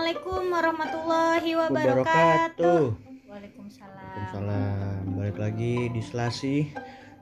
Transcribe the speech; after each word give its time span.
Assalamualaikum 0.00 0.48
warahmatullahi 0.48 1.50
wabarakatuh. 1.60 2.96
Waalaikumsalam. 3.28 4.00
Waalaikumsalam. 4.00 5.12
Balik 5.12 5.36
lagi 5.36 5.92
di 5.92 6.00
Selasi. 6.00 6.72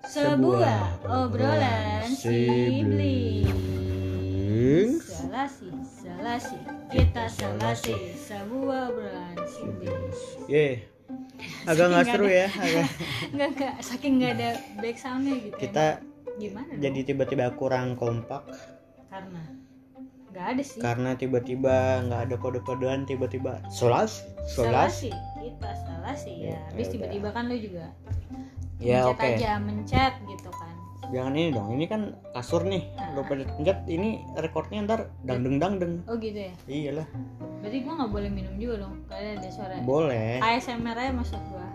Sebuah 0.06 1.02
obrolan 1.02 2.06
sibling. 2.06 3.50
Selasi, 5.02 5.74
selasi, 5.82 6.54
kita 6.95 7.27
selasi, 7.27 8.14
sebuah 8.14 8.95
obrolan 8.95 9.34
sibling. 9.50 10.15
Ye. 10.46 10.87
Agak 11.66 11.90
nggak 11.90 12.15
seru 12.15 12.30
ya. 12.30 12.46
Agak. 12.62 12.87
Enggak 13.34 13.48
enggak, 13.59 13.74
saking 13.82 14.23
nggak 14.23 14.38
ada 14.38 14.51
back 14.79 15.02
soundnya 15.02 15.34
gitu. 15.34 15.59
Kita 15.66 15.98
emang. 15.98 16.38
gimana? 16.38 16.70
jadi 16.79 17.01
tiba-tiba 17.02 17.51
kurang 17.59 17.98
kompak 17.98 18.46
karena 19.10 19.66
nggak 20.38 20.55
ada 20.55 20.62
sih. 20.62 20.78
karena 20.78 21.10
tiba-tiba 21.19 22.06
nggak 22.06 22.20
ada 22.30 22.37
kode-kodean 22.38 23.02
tiba-tiba. 23.02 23.59
Selasi. 23.74 24.23
Selasi, 24.46 25.10
kita 25.42 25.70
selasi 25.83 26.33
ya. 26.46 26.55
Ya, 26.55 26.60
Habis 26.70 26.87
ya 26.87 26.92
tiba-tiba 26.95 27.29
kan 27.34 27.51
lu 27.51 27.59
juga 27.59 27.91
Ya 28.79 29.02
mencet 29.02 29.19
oke. 29.19 29.27
aja, 29.34 29.51
mencet 29.59 30.15
gitu 30.30 30.51
kan. 30.55 30.74
Jangan 31.10 31.32
ini 31.34 31.51
dong. 31.51 31.69
Ini 31.74 31.84
kan 31.91 32.02
kasur 32.30 32.62
nih. 32.62 32.87
Lo 33.19 33.27
pada 33.27 33.43
pencet 33.43 33.82
ini 33.91 34.23
recordnya 34.38 34.87
ntar 34.87 35.01
dangdeng 35.27 35.59
dangdeng. 35.59 36.06
Oh 36.06 36.15
gitu 36.15 36.46
ya. 36.46 36.55
Iyalah. 36.70 37.07
Berarti 37.59 37.79
gua 37.82 37.93
nggak 37.98 38.10
boleh 38.15 38.30
minum 38.30 38.55
juga 38.55 38.87
dong. 38.87 39.02
Karena 39.10 39.34
ada 39.43 39.51
suara 39.51 39.74
Boleh. 39.82 40.38
ASMR 40.38 40.95
aja 40.95 41.10
maksud 41.10 41.43
gua. 41.51 41.66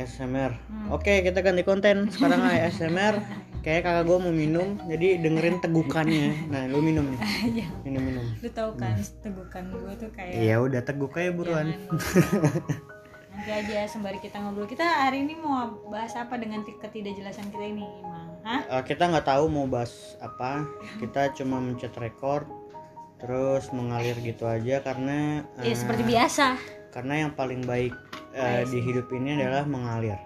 ASMR. 0.00 0.56
Hmm. 0.72 0.88
Oke, 0.96 1.20
kita 1.20 1.44
ganti 1.44 1.60
konten. 1.68 2.08
Sekarang 2.08 2.40
ASMR. 2.48 3.20
Kayak 3.62 3.80
kakak 3.84 4.04
gue 4.04 4.18
mau 4.18 4.34
minum, 4.34 4.68
jadi 4.84 5.22
dengerin 5.22 5.56
tegukannya. 5.58 6.50
Nah, 6.50 6.66
lu 6.66 6.82
minum 6.82 7.06
nih. 7.06 7.20
Iya. 7.52 7.66
Minum 7.82 8.02
minum. 8.02 8.26
Lu 8.36 8.48
tahu 8.50 8.74
kan 8.74 8.94
tegukan 9.20 9.62
gua 9.72 9.94
tuh 9.94 10.10
kayak 10.10 10.34
Iya 10.34 10.58
udah 10.58 10.82
teguk 10.82 11.14
aja 11.14 11.30
buruan. 11.30 11.70
Nanti 13.32 13.50
aja 13.50 13.86
sembari 13.86 14.18
kita 14.18 14.38
ngobrol. 14.38 14.66
Kita 14.66 14.82
hari 14.82 15.22
ini 15.22 15.34
mau 15.34 15.62
bahas 15.88 16.12
apa 16.14 16.36
dengan 16.36 16.62
ti- 16.62 16.76
ketidakjelasan 16.76 17.48
kita 17.48 17.64
ini, 17.64 17.86
Mang? 18.02 18.28
Hah? 18.42 18.60
Eh, 18.68 18.82
kita 18.84 19.08
nggak 19.08 19.24
tahu 19.24 19.46
mau 19.46 19.64
bahas 19.64 19.90
apa. 20.18 20.66
Kita 20.98 21.30
cuma 21.32 21.58
mencet 21.58 21.94
record, 21.96 22.44
terus 23.16 23.70
mengalir 23.70 24.18
gitu 24.18 24.44
aja 24.44 24.82
karena 24.82 25.46
Ya 25.58 25.70
eh, 25.70 25.76
seperti 25.76 26.02
biasa. 26.02 26.58
karena 26.90 27.24
yang 27.24 27.32
paling 27.32 27.62
baik 27.62 27.94
eh, 28.32 28.66
di 28.66 28.78
hidup 28.80 29.06
ini 29.08 29.38
adalah 29.38 29.64
mengalir. 29.64 30.18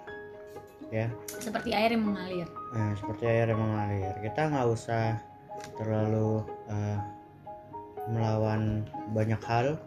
Ya. 0.94 1.10
Seperti 1.26 1.74
air 1.74 1.90
yang 1.94 2.04
mengalir. 2.06 2.46
Nah, 2.74 2.94
seperti 2.94 3.24
air 3.26 3.46
yang 3.50 3.58
mengalir. 3.58 4.14
Kita 4.22 4.40
nggak 4.50 4.66
usah 4.70 5.18
terlalu 5.74 6.46
eh, 6.70 6.98
melawan 8.10 8.86
banyak 9.10 9.40
hal. 9.42 9.78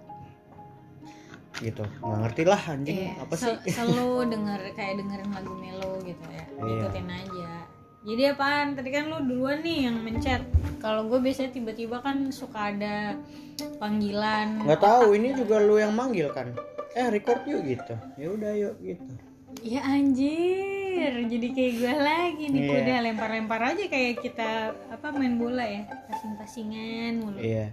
Gitu. 1.60 1.84
Nggak 2.04 2.20
ngerti 2.24 2.44
lah 2.48 2.62
anjing. 2.68 2.98
Iya, 3.04 3.12
apa 3.20 3.34
sel- 3.36 3.60
sih? 3.64 3.72
selalu 3.76 4.32
denger 4.32 4.60
kayak 4.76 4.94
dengerin 5.04 5.32
lagu 5.32 5.54
melo 5.60 5.92
gitu 6.04 6.26
ya. 6.32 6.46
Iya. 6.60 6.84
ikutin 6.88 7.08
aja. 7.12 7.52
Jadi 8.00 8.24
apaan? 8.32 8.68
Tadi 8.80 8.90
kan 8.96 9.04
lu 9.12 9.18
duluan 9.28 9.60
nih 9.60 9.92
yang 9.92 10.00
mencet. 10.00 10.44
Kalau 10.80 11.12
gue 11.12 11.20
biasanya 11.20 11.52
tiba-tiba 11.52 12.00
kan 12.00 12.32
suka 12.32 12.72
ada 12.72 13.20
panggilan. 13.76 14.64
Nggak 14.64 14.80
tahu 14.80 15.20
ini 15.20 15.36
juga 15.36 15.60
lu 15.60 15.76
yang 15.76 15.92
manggil 15.92 16.32
kan? 16.32 16.56
Eh 16.96 17.12
record 17.12 17.44
yuk 17.44 17.68
gitu. 17.68 17.96
Ya 18.16 18.28
udah 18.32 18.52
yuk 18.56 18.76
gitu. 18.80 19.12
Ya 19.60 19.84
anjir 21.00 21.32
jadi 21.32 21.48
kayak 21.50 21.74
gue 21.74 21.94
lagi 21.96 22.44
nih 22.48 22.62
Iya. 22.62 22.78
udah 22.78 22.98
lempar-lempar 23.02 23.62
aja 23.66 23.84
kayak 23.86 24.14
kita 24.20 24.50
apa 24.90 25.08
main 25.10 25.36
bola 25.36 25.64
ya? 25.64 25.88
Passing-passingan 26.08 27.12
mulu. 27.18 27.40
Iya. 27.40 27.72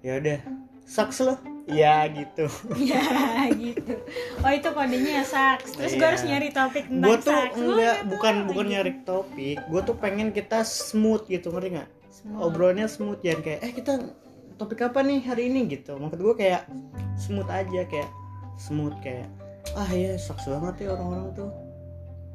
Ya 0.00 0.12
udah. 0.16 0.38
Saks 0.82 1.22
lo 1.22 1.38
ya 1.64 2.06
gitu. 2.08 2.46
Ya 2.76 3.02
gitu. 3.48 3.94
Oh 4.38 4.50
itu 4.50 4.68
kodenya 4.68 5.22
saks. 5.22 5.74
Terus 5.74 5.92
gue 5.92 5.98
Iya. 5.98 6.08
harus 6.08 6.22
nyari 6.22 6.48
topik 6.50 6.84
tentang 6.86 7.08
gue 7.08 7.16
tuh 7.18 7.32
saks. 7.32 7.54
Enggak 7.54 7.74
nggak 7.74 7.98
bukan 8.08 8.34
tahu 8.34 8.46
bukan 8.50 8.66
nyari 8.68 8.92
topik. 9.02 9.58
Gue 9.66 9.80
tuh 9.82 9.96
pengen 9.96 10.28
kita 10.30 10.62
smooth 10.62 11.26
gitu 11.26 11.50
ngerti 11.50 11.78
nggak? 11.78 11.90
Obrolannya 12.34 12.86
smooth 12.86 13.18
jangan 13.18 13.40
kayak 13.42 13.60
eh 13.62 13.72
kita 13.72 13.92
topik 14.54 14.78
apa 14.80 15.02
nih 15.02 15.22
hari 15.22 15.50
ini? 15.50 15.66
gitu. 15.66 15.96
Maksud 15.96 16.18
gue 16.18 16.34
kayak 16.36 16.66
smooth 17.16 17.46
aja 17.46 17.82
kayak 17.86 18.10
smooth 18.58 18.94
kayak 19.00 19.26
ah 19.78 19.88
ya 19.88 20.18
saks 20.18 20.44
banget 20.44 20.84
ya 20.84 20.88
orang-orang 20.92 21.30
tuh 21.32 21.48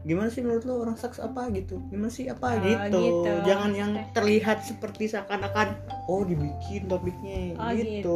gimana 0.07 0.31
sih 0.31 0.39
menurut 0.39 0.63
lo 0.63 0.79
orang 0.79 0.95
saks 0.95 1.19
apa 1.19 1.51
gitu? 1.51 1.83
Gimana 1.85 2.07
sih 2.07 2.25
apa 2.25 2.47
Oh, 2.49 2.57
gitu. 2.57 2.97
gitu. 2.97 3.31
jangan 3.43 3.71
yang 3.71 3.91
terlihat 4.11 4.63
seperti 4.63 5.05
seakan-akan 5.05 5.75
oh 6.07 6.23
dibikin 6.23 6.87
topiknya 6.87 7.53
Oh, 7.53 7.69
gitu, 7.69 8.15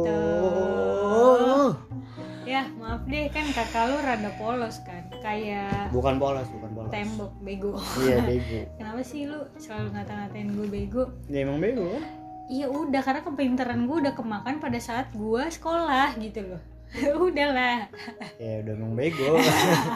Ya 2.42 2.66
maaf 2.74 3.06
deh 3.06 3.28
kan 3.28 3.46
kakak 3.46 3.86
lu 3.86 3.96
rada 3.98 4.30
polos 4.34 4.82
kan? 4.82 5.06
Kayak 5.20 5.92
bukan 5.92 6.18
polos 6.18 6.48
bukan 6.50 6.70
polos. 6.74 6.90
tembok 6.90 7.32
bego. 7.38 7.72
Iya 8.00 8.18
bego. 8.26 8.60
Kenapa 8.74 9.00
sih 9.02 9.24
lu 9.24 9.38
selalu 9.56 9.94
ngata-ngatain 9.94 10.48
gue 10.50 10.66
bego? 10.66 11.04
Ya 11.28 11.46
emang 11.46 11.60
bego. 11.60 12.02
Iya 12.48 12.66
udah 12.66 13.00
karena 13.00 13.22
kepintaran 13.22 13.86
gue 13.86 13.96
udah 14.00 14.12
kemakan 14.12 14.58
pada 14.58 14.76
saat 14.76 15.12
gue 15.12 15.42
sekolah 15.46 16.18
gitu 16.18 16.42
loh 16.42 16.62
Udahlah. 17.26 17.88
Ya 18.36 18.60
udah 18.60 18.72
emang 18.74 18.92
bego. 18.94 19.40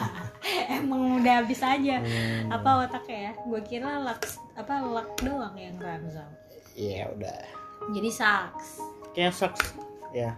Emang 0.79 1.19
udah 1.19 1.43
habis 1.43 1.59
aja. 1.59 1.99
Hmm, 1.99 2.49
Apa 2.49 2.87
otaknya 2.87 3.17
ya? 3.19 3.31
Gue 3.43 3.61
kira 3.61 3.99
lak, 3.99 4.23
apa 4.55 4.81
lak 4.81 5.09
doang 5.21 5.53
yang 5.57 5.75
Ramzal 5.77 6.29
ya 6.77 7.09
udah. 7.09 7.41
Jadi 7.89 8.09
saks 8.13 8.85
kayak 9.17 9.33
sucks. 9.33 9.73
Ya 10.13 10.37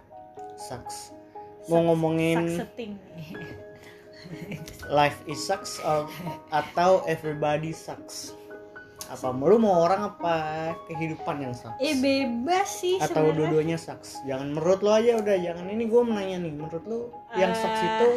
sucks. 0.56 1.12
Mau 1.68 1.84
ngomongin 1.84 2.64
life 4.88 5.20
is 5.28 5.38
sucks 5.38 5.76
or- 5.84 6.08
atau 6.48 7.04
everybody 7.04 7.76
sucks 7.76 8.32
apa 9.10 9.34
lu 9.34 9.58
mau 9.58 9.82
orang 9.82 10.14
apa? 10.14 10.34
Kehidupan 10.86 11.42
yang 11.42 11.50
sucks. 11.50 11.74
Eh 11.82 11.98
bebas 11.98 12.68
sih 12.78 12.96
atau 12.96 13.34
dua-duanya 13.34 13.74
sucks. 13.74 14.22
Jangan 14.22 14.54
menurut 14.54 14.80
lo 14.80 14.94
aja 14.94 15.18
udah. 15.18 15.36
Jangan 15.36 15.66
ini 15.66 15.84
gue 15.84 16.02
menanya 16.06 16.36
nih. 16.40 16.52
Menurut 16.54 16.84
lo 16.86 16.98
yang 17.34 17.50
sucks 17.52 17.82
Eh. 17.82 17.88
itu 17.90 18.08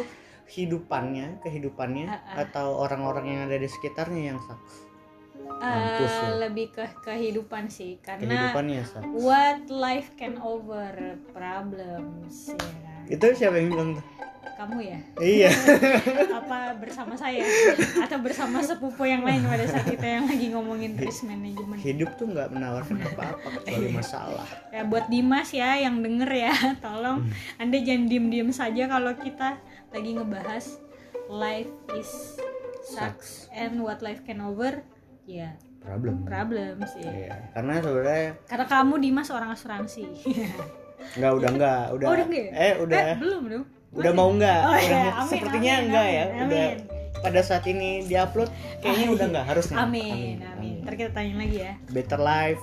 hidupannya 0.44 1.40
kehidupannya 1.40 2.06
Ah, 2.06 2.20
ah. 2.20 2.34
atau 2.46 2.78
orang-orang 2.78 3.26
yang 3.26 3.40
ada 3.48 3.58
di 3.58 3.66
sekitarnya 3.66 4.22
yang 4.30 4.38
sucks? 4.38 4.86
Eh, 5.34 5.66
Mampus 5.66 6.14
lu. 6.14 6.28
Lebih 6.46 6.66
ke 6.70 6.84
kehidupan 7.02 7.66
sih. 7.66 7.98
Karena 7.98 8.54
kehidupannya 8.54 8.82
sucks. 8.86 9.10
What 9.18 9.66
life 9.66 10.14
can 10.14 10.38
over 10.38 10.94
problems 11.34 12.54
ya. 12.54 12.93
Itu 13.06 13.24
siapa 13.34 13.56
yang 13.56 13.68
bilang 13.68 13.90
tuh? 13.94 14.04
Kamu 14.54 14.78
ya? 14.78 14.98
iya. 15.18 15.50
Apa 16.38 16.78
bersama 16.78 17.18
saya? 17.18 17.42
Atau 17.98 18.22
bersama 18.22 18.62
sepupu 18.62 19.02
yang 19.02 19.20
lain 19.20 19.42
pada 19.42 19.66
saat 19.66 19.82
kita 19.82 20.06
yang 20.06 20.24
lagi 20.24 20.54
ngomongin 20.54 20.94
risk 20.94 21.26
management? 21.26 21.82
Hidup 21.82 22.14
tuh 22.14 22.30
nggak 22.30 22.54
menawarkan 22.54 23.02
apa-apa 23.02 23.48
kecuali 23.60 23.90
masalah. 23.98 24.46
Ya 24.70 24.86
buat 24.86 25.10
Dimas 25.10 25.50
ya 25.50 25.74
yang 25.76 25.98
denger 26.00 26.30
ya 26.30 26.54
Tolong 26.86 27.26
Anda 27.56 27.82
jangan 27.82 28.06
diem-diem 28.06 28.50
saja 28.50 28.86
kalau 28.86 29.10
kita 29.14 29.58
lagi 29.90 30.10
ngebahas 30.14 30.78
Life 31.26 31.74
is 31.92 32.38
sucks. 32.86 33.50
and 33.50 33.80
what 33.80 34.00
life 34.00 34.22
can 34.22 34.38
over 34.38 34.86
Ya 35.24 35.58
problem. 35.80 36.22
problems 36.22 36.94
ya. 36.94 37.10
Iya, 37.10 37.34
karena 37.52 37.80
sebenarnya 37.80 38.30
Karena 38.46 38.66
kamu 38.70 38.94
Dimas 39.02 39.28
orang 39.28 39.50
asuransi 39.50 40.04
nggak 41.14 41.32
udah 41.32 41.50
nggak 41.52 41.82
udah, 41.90 42.06
Oh, 42.06 42.12
udah 42.12 42.26
ya? 42.28 42.50
eh 42.52 42.72
udah 42.76 42.98
Eh, 43.04 43.16
belum 43.16 43.42
dong 43.46 43.64
udah 43.92 44.12
mau 44.12 44.30
nggak 44.30 44.60
Oh, 44.60 44.70
Udah 44.70 44.80
iya. 44.80 45.02
Amin, 45.12 45.28
sepertinya 45.28 45.72
amin, 45.72 45.84
enggak 45.84 46.06
ya 46.08 46.24
amin, 46.24 46.42
udah 46.44 46.64
amin. 46.66 46.78
pada 47.20 47.40
saat 47.40 47.64
ini 47.64 47.90
diupload 48.02 48.50
kayaknya 48.78 49.06
udah 49.10 49.26
nggak 49.28 49.46
harusnya 49.46 49.76
Amin, 49.78 50.36
amin. 50.42 50.76
Ntar 50.80 50.94
kita 50.94 51.10
tanya 51.12 51.34
lagi 51.36 51.56
ya. 51.60 51.72
better 51.88 52.18
life 52.18 52.62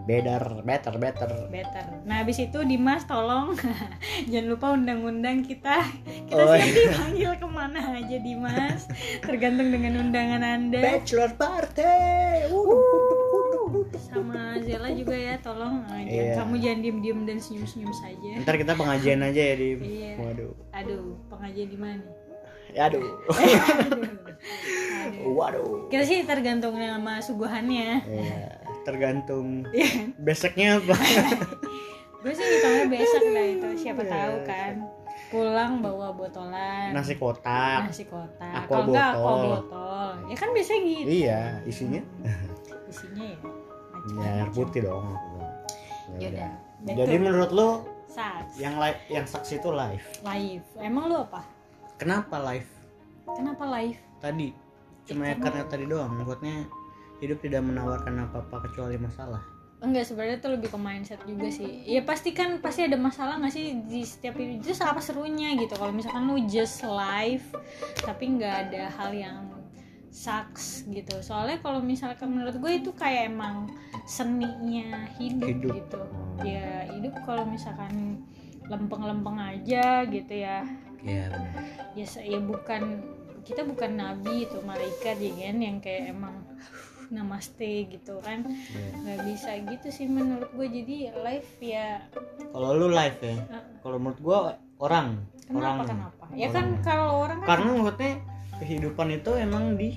better 0.00 0.40
better 0.64 0.94
better 0.96 1.28
Better. 1.48 1.84
Nah, 2.02 2.24
habis 2.24 2.40
itu 2.40 2.56
Dimas 2.62 3.04
tolong 3.04 3.52
jangan 4.30 4.48
lupa 4.48 4.72
undang-undang 4.72 5.44
kita. 5.44 5.84
Kita 6.24 6.32
Oh, 6.34 6.48
siap 6.50 6.64
dipanggil 6.64 7.32
ke 7.36 7.44
mana 7.46 7.80
aja 7.94 8.16
Dimas. 8.18 8.88
Tergantung 9.20 9.68
dengan 9.68 10.00
undangan 10.00 10.40
Anda. 10.40 10.80
bachelor 10.80 11.36
party 11.36 11.92
wuduh. 12.48 13.17
Sama 13.94 14.56
Zela 14.58 14.88
juga 14.90 15.12
ya, 15.12 15.34
tolong. 15.38 15.82
Jangan- 15.82 16.06
Iya. 16.06 16.34
Kamu 16.34 16.54
jangan 16.56 16.80
diem-diem 16.80 17.20
dan 17.24 17.36
senyum-senyum 17.36 17.92
saja. 17.92 18.30
ntar 18.38 18.54
kita 18.54 18.72
pengajian 18.72 19.20
aja 19.20 19.42
ya 19.42 19.54
di 19.54 19.68
Iya. 19.76 20.12
waduh 20.16 20.52
Aduh, 20.72 21.02
pengajian 21.28 21.68
di 21.68 21.78
mana? 21.78 22.04
ya 22.68 22.84
aduh 22.84 23.00
Aduh. 23.32 24.04
Aduh. 25.08 25.32
waduh 25.32 25.88
Kita 25.88 26.04
sih 26.04 26.20
tergantung 26.22 26.74
sama 26.74 27.16
suguhannya. 27.18 28.04
Iya, 28.04 28.40
tergantung 28.82 29.64
Iya. 29.68 30.12
besoknya 30.16 30.76
apa 30.76 30.94
Gue 32.18 32.34
sih 32.34 32.42
ditanya 32.42 32.84
besok 32.88 33.24
lah 33.28 33.46
itu, 33.46 33.68
siapa 33.78 34.02
Iya. 34.02 34.10
tahu 34.10 34.34
kan. 34.44 34.74
Pulang 35.28 35.72
bawa 35.78 36.08
botolan. 36.10 36.88
nasi 36.90 37.14
kotak 37.14 37.84
nasi 37.84 38.04
kotak 38.04 38.64
enggak 38.64 39.12
aqua 39.12 39.28
botol. 39.28 39.60
botol 39.60 40.08
ya 40.24 40.34
kan 40.34 40.48
biasanya 40.50 40.80
gitu 40.82 41.04
iya 41.06 41.40
isinya 41.62 42.00
isinya 42.86 43.24
ya 43.26 43.38
ya 44.16 44.30
air 44.44 44.50
putih 44.50 44.80
dong 44.84 45.04
ya 46.16 46.28
udah. 46.32 46.50
Jadi 46.88 47.16
menurut 47.20 47.50
lo 47.52 47.68
sucks 48.08 48.56
yang 48.56 48.80
live 48.80 48.98
yang 49.12 49.26
sucks 49.28 49.52
itu 49.52 49.68
live 49.68 50.04
life. 50.24 50.66
Emang 50.80 51.12
lu 51.12 51.16
apa? 51.20 51.44
Kenapa 52.00 52.40
live 52.48 52.68
kenapa 53.28 53.64
life? 53.68 54.00
Tadi. 54.18 54.48
Cuma 55.04 55.28
ya 55.28 55.36
karena- 55.36 55.68
tadi 55.68 55.84
doang. 55.84 56.12
Maksudnya 56.16 56.64
hidup 57.20 57.38
tidak 57.44 57.62
menawarkan 57.64 58.28
apa-apa 58.28 58.68
kecuali 58.68 58.96
masalah. 58.96 59.42
Enggak 59.78 60.10
sebenarnya 60.10 60.42
tuh 60.42 60.58
lebih 60.58 60.74
ke 60.74 60.78
mindset 60.78 61.22
juga 61.22 61.46
sih. 61.54 61.86
Ya 61.86 62.02
pasti 62.02 62.34
kan 62.34 62.58
pasti 62.58 62.82
ada 62.82 62.98
masalah 62.98 63.38
nggak 63.38 63.52
sih 63.54 63.78
di 63.86 64.02
setiap 64.02 64.34
hidup? 64.34 64.66
Terus 64.66 64.82
apa 64.82 64.98
serunya 64.98 65.54
gitu. 65.54 65.70
Kalau 65.78 65.94
misalkan 65.94 66.26
lu 66.26 66.42
just 66.50 66.82
live 66.82 67.46
tapi 68.02 68.38
nggak 68.38 68.54
ada 68.70 68.90
hal 68.90 69.10
yang 69.14 69.36
sucks 70.10 70.84
gitu 70.86 71.20
soalnya 71.20 71.58
kalau 71.58 71.78
misalkan 71.78 72.30
menurut 72.30 72.56
gue 72.56 72.72
itu 72.76 72.90
kayak 72.92 73.28
emang 73.28 73.68
seninya 74.04 75.06
hidup, 75.14 75.46
Hidup. 75.46 75.72
gitu 75.74 76.00
ya 76.42 76.88
hidup 76.90 77.14
kalau 77.22 77.44
misalkan 77.44 78.24
lempeng-lempeng 78.64 79.36
aja 79.36 80.04
gitu 80.04 80.34
ya 80.34 80.64
ya 81.00 81.28
benar 81.28 81.62
ya 81.94 82.04
se- 82.04 82.22
ya 82.22 82.38
bukan 82.38 83.04
kita 83.42 83.62
bukan 83.62 83.96
nabi 83.96 84.44
itu 84.44 84.58
malaikat 84.60 85.16
ya 85.16 85.32
kan 85.46 85.56
yang 85.58 85.76
kayak 85.78 86.10
emang 86.10 86.34
namaste 87.08 87.88
gitu 87.88 88.20
kan 88.20 88.44
Iya. 88.44 88.92
nggak 88.98 89.18
bisa 89.24 89.50
gitu 89.64 89.88
sih 89.88 90.06
menurut 90.06 90.52
gue 90.52 90.66
jadi 90.68 90.96
live 91.16 91.52
ya 91.58 92.04
kalau 92.50 92.74
lu 92.74 92.88
live 92.88 93.16
ya 93.18 93.36
Ah. 93.48 93.64
kalau 93.80 93.96
menurut 93.96 94.20
gua 94.20 94.38
orang 94.78 95.16
kenapa 95.42 95.56
orang 95.56 95.76
kenapa 95.86 96.24
ya 96.32 96.46
Orang. 96.46 96.52
kan 96.52 96.66
kalau 96.82 97.08
orang 97.22 97.38
kan 97.40 97.48
karena 97.48 97.70
maksudnya 97.72 98.12
kehidupan 98.58 99.08
itu 99.12 99.30
emang 99.32 99.74
di 99.74 99.94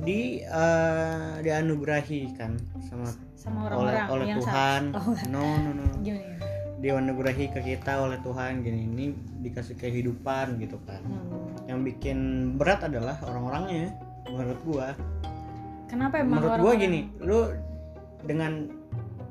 di 0.00 0.20
eh, 0.40 1.32
dianugerahi 1.40 2.34
kan 2.34 2.56
sama 2.82 3.10
sama 3.34 3.66
oleh 3.66 3.72
orang-orang 3.90 4.06
oleh 4.08 4.26
yang 4.26 4.38
Tuhan 4.38 4.82
oh, 4.98 5.14
no 5.26 5.44
no 5.58 5.70
no 5.74 5.84
gimana 6.04 6.24
ya? 6.24 6.38
dianugerahi 6.80 7.46
ke 7.48 7.60
kita 7.62 7.92
oleh 7.98 8.16
Tuhan 8.18 8.60
gini 8.60 8.86
ini 8.86 9.06
dikasih 9.40 9.76
kehidupan 9.76 10.56
gitu 10.58 10.80
kan 10.82 11.02
Hmm. 11.02 11.46
yang 11.68 11.80
bikin 11.82 12.18
berat 12.54 12.82
adalah 12.82 13.14
orang-orangnya 13.22 13.94
menurut 14.26 14.60
gua 14.62 14.88
kenapa 15.86 16.18
emang 16.18 16.38
menurut 16.38 16.50
gua 16.56 16.72
orang-orang- 16.72 16.80
gini 16.80 17.00
lu 17.20 17.38
dengan 18.22 18.52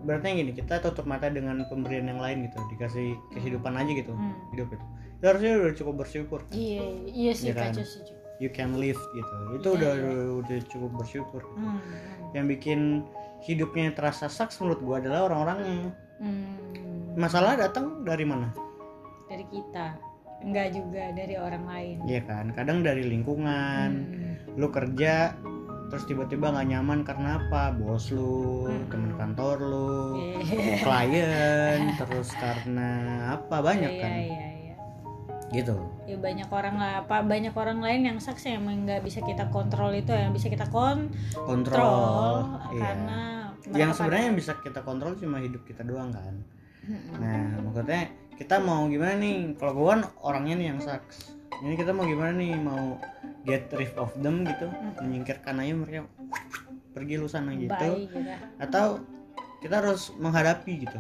beratnya 0.01 0.31
gini 0.37 0.51
kita 0.53 0.79
tutup 0.79 1.03
mata 1.03 1.27
dengan 1.27 1.59
pemberian 1.65 2.07
yang 2.07 2.17
lain 2.17 2.45
gitu 2.45 2.57
dikasih 2.69 3.07
kehidupan 3.31 3.73
aja 3.73 3.91
gitu 3.91 4.11
Hmm. 4.11 4.31
hidup 4.51 4.69
itu 4.69 4.85
itu 5.11 5.25
harusnya 5.25 5.51
udah 5.57 5.73
cukup 5.73 5.95
bersyukur 5.97 6.39
iya 6.49 6.83
iya 7.05 7.31
sih 7.33 7.49
Iya 7.49 7.55
kan? 7.57 7.71
kacau 7.71 7.83
sih. 7.83 8.03
You 8.39 8.49
can 8.49 8.75
live 8.75 8.97
gitu 9.11 9.35
itu 9.53 9.67
Iya, 9.67 9.75
udah, 9.75 9.91
iya. 9.91 10.03
udah 10.03 10.17
udah 10.39 10.57
cukup 10.65 10.91
bersyukur 10.95 11.41
hmm. 11.53 11.79
yang 12.31 12.45
bikin 12.45 13.03
hidupnya 13.41 13.91
terasa 13.91 14.27
saks 14.27 14.59
menurut 14.59 14.79
gua 14.79 14.95
adalah 14.97 15.27
orang-orangnya 15.27 15.91
Hmm. 16.19 17.15
masalah 17.15 17.55
datang 17.55 18.03
dari 18.03 18.23
mana 18.23 18.51
dari 19.25 19.43
kita 19.45 19.95
enggak 20.39 20.71
juga 20.71 21.11
dari 21.11 21.35
orang 21.35 21.63
lain 21.63 21.97
Iya 22.03 22.21
kan 22.23 22.51
kadang 22.51 22.79
dari 22.79 23.03
lingkungan 23.03 23.89
Hmm. 24.03 24.35
lu 24.55 24.67
kerja 24.67 25.31
terus 25.87 26.05
tiba-tiba 26.05 26.51
nggak 26.51 26.69
nyaman 26.69 26.99
karena 27.01 27.39
apa 27.39 27.71
bos 27.71 28.11
lu 28.11 28.67
Hmm. 28.67 28.87
temen 28.87 29.11
kantor 29.15 29.57
lu 29.59 29.91
Iya. 30.43 30.83
klien 30.83 31.79
terus 31.95 32.29
karena 32.35 32.89
apa 33.33 33.57
banyak 33.59 33.89
iya 33.89 34.01
kan 34.01 34.11
iya 34.11 34.27
iya 34.27 34.47
gitu. 35.49 35.75
Ya 36.05 36.17
banyak 36.17 36.49
orang 36.49 36.75
lah 36.77 36.91
apa 37.05 37.25
banyak 37.25 37.53
orang 37.57 37.81
lain 37.81 38.01
yang 38.05 38.17
saks 38.21 38.45
yang 38.45 38.65
nggak 38.65 39.01
bisa 39.01 39.21
kita 39.25 39.49
kontrol 39.49 39.89
itu 39.93 40.13
yang 40.13 40.29
bisa 40.29 40.47
kita 40.49 40.69
kontrol 40.69 41.09
kontrol 41.33 42.35
iya. 42.73 42.81
karena 42.85 43.19
yang 43.73 43.91
sebenarnya 43.93 44.25
yang 44.33 44.37
bisa 44.37 44.53
kita 44.61 44.81
kontrol 44.85 45.17
cuma 45.17 45.41
hidup 45.41 45.61
kita 45.65 45.81
doang 45.81 46.13
kan? 46.13 46.35
Nah 47.17 47.61
maksudnya 47.65 48.13
kita 48.37 48.61
mau 48.61 48.85
gimana 48.87 49.17
nih? 49.19 49.57
Kalau 49.57 49.73
gue 49.75 49.85
kan 49.89 50.01
orangnya 50.23 50.55
nih 50.57 50.67
yang 50.73 50.79
saks. 50.81 51.35
Ini 51.59 51.75
kita 51.75 51.91
mau 51.91 52.07
gimana 52.07 52.31
nih? 52.39 52.55
Mau 52.55 52.97
get 53.43 53.67
rid 53.75 53.91
of 53.99 54.15
them 54.21 54.47
gitu? 54.47 54.71
Menyingkirkan 55.03 55.59
aja 55.59 55.73
mereka. 55.75 56.07
Pergi 56.95 57.13
lu 57.19 57.27
sana 57.27 57.51
gitu. 57.53 57.75
Gitu. 58.07 58.19
Atau 58.57 59.03
kita 59.59 59.83
harus 59.83 60.15
menghadapi 60.15 60.87
gitu 60.87 60.99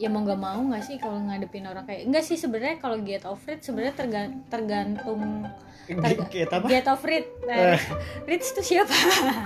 ya 0.00 0.08
mau 0.08 0.24
nggak 0.24 0.40
mau 0.40 0.56
nggak 0.64 0.80
sih 0.80 0.96
kalau 0.96 1.20
ngadepin 1.20 1.68
orang 1.68 1.84
kayak 1.84 2.08
enggak 2.08 2.24
sih 2.24 2.40
sebenarnya 2.40 2.80
kalau 2.80 2.96
get 3.04 3.20
of 3.28 3.36
it 3.44 3.60
sebenarnya 3.60 3.92
terga- 3.92 4.36
tergantung 4.48 5.44
Terga- 5.84 6.30
kita 6.32 6.54
apa? 6.56 6.66
get 6.72 6.88
of 6.88 7.04
it 7.04 7.28
nah, 7.44 7.76
Rich 8.30 8.56
itu 8.56 8.62
siapa? 8.64 8.94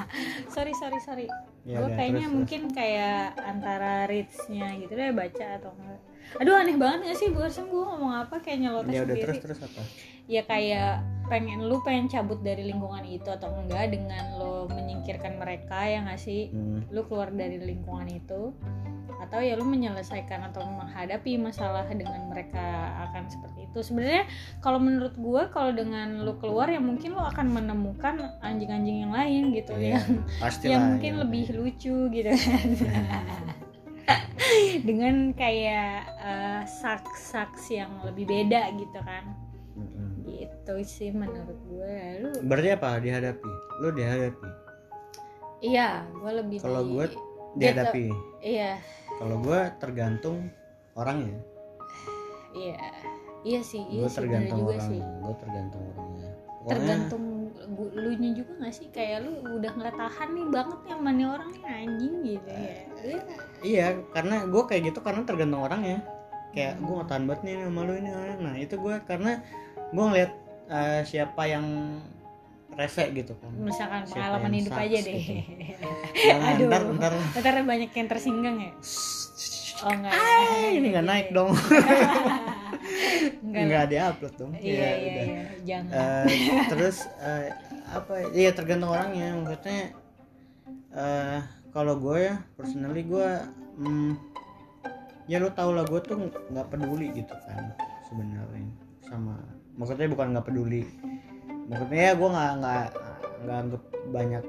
Sorry 0.55 0.71
sorry 0.77 1.01
sorry. 1.03 1.27
Ya 1.65 1.81
gue 1.81 1.89
udah, 1.89 1.97
kayaknya 1.97 2.29
terus, 2.29 2.37
mungkin 2.37 2.61
kayak 2.71 3.35
antara 3.41 4.05
Rich-nya 4.05 4.77
gitu 4.79 4.93
deh 4.93 5.11
baca 5.11 5.47
atau 5.59 5.73
enggak. 5.75 6.01
Aduh 6.39 6.55
aneh 6.55 6.77
banget 6.77 7.11
gak 7.11 7.17
sih? 7.17 7.29
Barusan 7.33 7.67
gue 7.67 7.81
ngomong 7.83 8.13
apa 8.29 8.37
kayak 8.45 8.59
nyeloteh 8.61 8.93
ya 8.93 9.01
udah 9.03 9.17
sendiri. 9.17 9.25
terus 9.25 9.39
terus 9.41 9.59
apa? 9.65 9.81
Ya 10.29 10.43
kayak 10.45 10.93
pengen 11.27 11.65
lu 11.65 11.81
pengen 11.81 12.07
cabut 12.07 12.41
dari 12.41 12.65
lingkungan 12.65 13.03
itu 13.03 13.27
atau 13.27 13.49
enggak 13.55 13.91
dengan 13.91 14.37
lo 14.37 14.69
menyingkirkan 14.69 15.37
mereka 15.37 15.85
ya 15.85 16.03
nggak 16.03 16.21
sih 16.21 16.49
Hmm. 16.49 16.85
lu 16.93 17.03
keluar 17.05 17.29
dari 17.29 17.57
lingkungan 17.57 18.09
itu 18.09 18.53
atau 19.15 19.41
ya 19.41 19.57
lu 19.57 19.65
menyelesaikan 19.65 20.53
atau 20.53 20.61
menghadapi 20.63 21.41
masalah 21.41 21.87
dengan 21.89 22.29
mereka 22.29 22.61
akan 23.09 23.25
seperti 23.27 23.65
itu 23.65 23.79
sebenarnya 23.81 24.29
kalau 24.61 24.77
menurut 24.77 25.17
gua 25.17 25.49
kalau 25.49 25.73
dengan 25.73 26.21
lu 26.21 26.37
keluar 26.37 26.69
ya 26.69 26.77
mungkin 26.79 27.17
lu 27.17 27.23
akan 27.23 27.47
menemukan 27.49 28.21
anjing-anjing 28.45 29.09
yang 29.09 29.13
lain 29.15 29.43
gitu 29.53 29.73
Iya, 29.75 29.97
yang 29.97 30.07
pasti 30.39 30.65
yang 30.69 30.83
lah, 30.83 30.89
mungkin 30.95 31.13
ya. 31.15 31.21
lebih 31.25 31.45
lucu 31.57 31.97
gitu 32.13 32.31
kan 32.31 32.69
dengan 34.89 35.33
kayak 35.33 35.91
eh, 36.21 36.63
saks-saks 36.69 37.73
yang 37.73 37.91
lebih 38.05 38.29
beda 38.29 38.77
gitu 38.77 39.01
kan 39.01 39.25
Gitu 40.45 40.75
sih 40.85 41.11
menurut 41.11 41.59
gue. 41.69 41.97
Lu 42.21 42.29
berarti 42.45 42.69
apa? 42.77 43.01
Dihadapi? 43.01 43.51
Lu 43.81 43.89
dihadapi? 43.93 44.49
Iya 45.65 46.05
gue 46.13 46.33
lebih 46.45 46.57
Kalau 46.61 46.85
di- 46.85 46.93
gue 46.93 47.05
gitu. 47.09 47.19
dihadapi? 47.57 48.07
Iya. 48.45 48.73
Kalau 49.17 49.37
gue 49.41 49.61
tergantung 49.81 50.37
orangnya 50.95 51.39
iya. 52.55 52.79
Iya 53.45 53.61
sih 53.61 53.83
iya 53.93 54.01
gue 54.07 54.11
tergantung 54.13 54.59
juga 54.65 54.73
orangnya 54.79 54.89
sih. 54.89 55.01
Gue 55.21 55.35
tergantung 55.43 55.83
orangnya. 55.93 56.31
Pokoknya, 56.65 56.71
tergantung 56.71 57.25
lu 57.95 58.11
nya 58.17 58.31
juga 58.33 58.53
gak 58.65 58.73
sih? 58.73 58.87
Kayak 58.89 59.19
lu 59.29 59.33
udah 59.61 59.73
nggak 59.77 59.95
tahan 60.01 60.29
nih 60.33 60.47
banget 60.49 60.81
yang 60.89 61.01
mana 61.05 61.25
orang 61.37 61.49
nih 61.53 61.65
anjing 61.69 62.15
gitu 62.25 62.49
ya. 62.49 62.61
Iya. 63.05 63.21
iya 63.61 63.87
karena 64.17 64.37
gue 64.49 64.63
kayak 64.65 64.83
gitu 64.93 64.99
karena 65.05 65.23
tergantung 65.29 65.61
orangnya 65.61 66.01
kayak 66.57 66.81
gue 66.81 66.95
gak 67.05 67.09
tahan 67.13 67.25
banget 67.29 67.41
nih 67.45 67.55
sama 67.69 67.81
lu 67.85 67.93
ini 68.01 68.11
orang. 68.17 68.39
nah 68.41 68.55
itu 68.57 68.75
gue 68.81 68.97
karena 69.05 69.33
gue 69.95 70.05
ngeliat 70.05 70.33
eh, 70.67 71.01
siapa 71.03 71.43
yang 71.45 71.65
rese 72.75 73.07
gitu 73.15 73.39
kan. 73.39 73.51
Misalkan 73.55 74.03
Siapa 74.03 74.19
pengalaman 74.35 74.53
hidup 74.53 74.73
sucks 74.75 74.83
aja 74.83 74.99
deh. 75.01 75.15
gitu. 75.15 75.33
Jangan, 76.21 76.51
aduh. 76.59 76.69
ntar 76.69 76.83
ntar. 76.93 77.13
Ntar 77.33 77.55
banyak 77.63 77.91
yang 77.91 78.09
tersinggung 78.11 78.57
ya? 78.59 78.73
Oh 79.81 79.91
enggak 79.91 80.11
Ah, 80.11 80.67
ini 80.69 80.87
nggak 80.91 81.07
naik 81.07 81.29
dong. 81.31 81.51
Enggak 83.45 83.63
nggak 83.69 83.85
diupload 83.89 84.35
dong. 84.35 84.53
Iya 84.57 84.75
Ya, 84.75 84.91
iya 84.91 84.91
udah. 84.99 85.25
iya. 85.25 85.45
Jangan. 85.65 85.93
Eh, 85.95 86.27
terus 86.75 86.97
eh, 87.21 87.47
apa 87.89 88.15
iya 88.33 88.51
tergantung 88.51 88.91
orangnya. 88.91 89.29
Maksudnya 89.37 89.81
eh 90.95 91.41
kalau 91.71 91.99
gue 91.99 92.19
ya 92.23 92.35
personally 92.55 93.03
gue 93.03 93.29
hmm, 93.79 94.15
ya 95.27 95.39
lo 95.39 95.51
tau 95.51 95.71
lah 95.71 95.83
gue 95.83 96.01
tuh 96.01 96.17
nggak 96.49 96.67
peduli 96.71 97.11
gitu 97.13 97.35
kan 97.45 97.75
sebenarnya 98.07 98.63
sama 99.03 99.35
maksudnya 99.79 100.07
bukan 100.11 100.27
nggak 100.35 100.47
peduli. 100.47 100.83
Maksudnya 101.71 102.01
ya 102.01 102.13
gue 102.15 102.29
nggak 102.29 102.53
nggak 102.61 102.87
nggak 103.45 103.59
anggap 103.61 103.83
banyak 104.13 104.45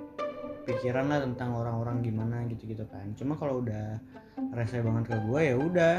pikiran 0.65 1.05
lah 1.08 1.20
tentang 1.24 1.50
orang-orang 1.55 2.01
gimana 2.01 2.44
gitu-gitu 2.50 2.84
kan. 2.89 3.05
Cuma 3.15 3.38
kalau 3.38 3.62
udah 3.62 3.98
rese 4.51 4.82
banget 4.82 5.03
ke 5.13 5.15
gue 5.24 5.41
ya 5.41 5.55
udah. 5.55 5.98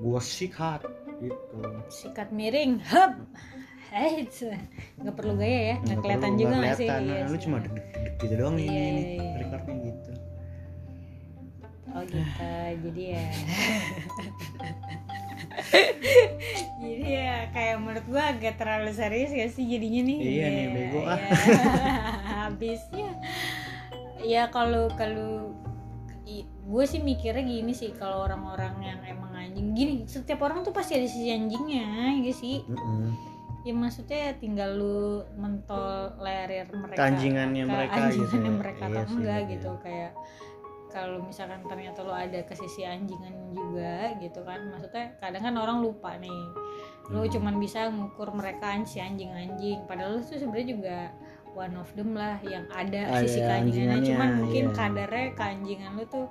Gue 0.00 0.20
sikat 0.20 0.84
gitu. 1.20 1.60
Sikat 1.92 2.32
miring 2.32 2.80
hop 2.88 3.14
eh 3.90 4.22
nggak 5.02 5.16
perlu 5.18 5.34
gaya 5.34 5.74
ya 5.74 5.76
nggak 5.82 5.98
kelihatan 5.98 6.32
juga 6.38 6.54
nggak 6.54 6.62
nggak 6.62 6.78
sih? 6.78 6.86
kelihatan. 6.86 7.10
Iya 7.10 7.18
Nah, 7.18 7.26
lu 7.26 7.36
cuma 7.42 7.56
deg 7.58 7.74
deg 7.74 8.14
gitu 8.22 8.34
doang 8.38 8.56
Iya, 8.56 8.62
ini, 8.62 8.70
iya, 8.70 8.86
ini 8.86 9.02
iya. 9.18 9.30
recordnya 9.42 9.76
gitu. 9.82 10.12
Oh 11.90 12.02
gitu. 12.06 12.22
Jadi 12.86 13.02
ya 13.02 13.24
jadi 16.82 17.04
ya 17.06 17.34
kayak 17.50 17.76
menurut 17.82 18.04
gua 18.06 18.22
agak 18.32 18.54
terlalu 18.56 18.90
serius 18.94 19.30
gak 19.30 19.50
sih 19.52 19.66
jadinya 19.66 20.02
nih 20.06 20.18
Iya 20.20 20.46
nih, 20.48 20.66
bego, 20.72 21.00
ah. 21.04 21.18
iya. 21.18 21.30
habisnya 22.46 23.10
ya 24.20 24.42
kalau 24.48 24.86
kalau 24.94 25.56
gue 26.70 26.84
sih 26.86 27.02
mikirnya 27.02 27.42
gini 27.42 27.74
sih 27.74 27.90
kalau 27.98 28.22
orang-orang 28.22 28.78
yang 28.78 29.00
emang 29.02 29.34
anjing 29.34 29.74
gini 29.74 30.06
setiap 30.06 30.46
orang 30.46 30.62
tuh 30.62 30.70
pasti 30.70 30.94
ada 30.94 31.08
sisi 31.10 31.34
anjingnya 31.34 32.14
ya 32.22 32.30
sih 32.30 32.62
Mm-mm. 32.62 33.10
ya 33.66 33.74
maksudnya 33.74 34.38
tinggal 34.38 34.78
lu 34.78 35.26
mentolerir 35.34 36.70
mereka 36.70 36.94
Keanjingannya 36.94 37.64
ke 37.66 37.72
mereka 37.74 37.98
anjingannya 38.06 38.22
gitu 38.30 38.38
ya. 38.38 38.54
mereka 38.54 38.82
Iya 38.86 38.94
atau 38.94 39.02
sih, 39.02 39.16
enggak 39.18 39.40
iya. 39.42 39.50
gitu 39.50 39.70
kayak 39.82 40.12
kalau 40.90 41.22
misalkan 41.22 41.62
ternyata 41.64 42.02
lo 42.02 42.12
ada 42.12 42.42
ke 42.42 42.54
sisi 42.54 42.82
anjingan 42.84 43.54
juga 43.54 44.14
gitu 44.18 44.42
kan 44.42 44.58
maksudnya 44.68 45.14
kadang 45.22 45.42
kan 45.42 45.54
orang 45.56 45.78
lupa 45.80 46.18
nih 46.18 46.34
lo 47.10 47.22
Hmm. 47.24 47.30
cuman 47.30 47.54
bisa 47.58 47.90
ngukur 47.90 48.30
mereka 48.30 48.74
si 48.86 49.02
anjing-anjing 49.02 49.82
padahal 49.86 50.18
lo 50.18 50.22
tuh 50.22 50.38
sebenarnya 50.38 50.68
juga 50.70 50.98
one 51.58 51.74
of 51.74 51.90
them 51.98 52.14
lah 52.14 52.38
yang 52.46 52.62
ada 52.70 53.10
Ada 53.10 53.26
sisi 53.26 53.42
keanjingannya 53.42 53.98
anjingannya, 53.98 54.08
cuman 54.14 54.28
mungkin 54.38 54.64
iya. 54.70 54.74
kadarnya 54.76 55.26
keanjingan 55.34 55.90
lo 55.98 56.04
tuh 56.06 56.26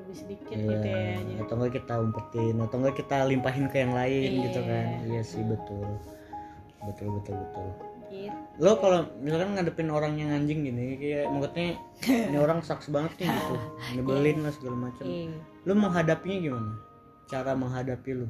lebih 0.00 0.16
sedikit 0.16 0.56
Iya, 0.56 0.68
gitu 0.70 0.88
ya 0.88 1.16
atau 1.44 1.54
enggak 1.58 1.72
kita 1.82 1.94
umpetin 2.00 2.54
atau 2.62 2.76
enggak 2.80 2.96
kita 2.96 3.16
limpahin 3.26 3.66
ke 3.68 3.76
yang 3.82 3.92
lain 3.92 4.30
gitu 4.48 4.60
Iya. 4.62 4.70
kan 4.70 4.86
iya 5.04 5.22
sih 5.24 5.42
betul 5.44 5.88
betul 6.86 7.08
betul 7.20 7.34
betul 7.36 7.68
gitu. 8.08 8.38
Lo 8.56 8.80
kalau 8.80 9.04
misalkan 9.20 9.52
ngadepin 9.52 9.92
orang 9.92 10.16
yang 10.16 10.32
anjing 10.32 10.64
gini 10.64 10.96
kayak 10.96 11.28
maksudnya 11.28 11.76
ini 12.08 12.36
orang 12.40 12.64
saks 12.64 12.88
banget 12.88 13.12
nih 13.20 13.28
gitu. 13.28 13.54
Nyebelin 14.00 14.38
lah 14.40 14.52
segala 14.56 14.76
macam. 14.88 15.04
Iya. 15.04 15.36
lo 15.66 15.72
menghadapinya 15.76 16.36
gimana? 16.40 16.72
Cara 17.28 17.52
menghadapi 17.52 18.10
lo? 18.16 18.28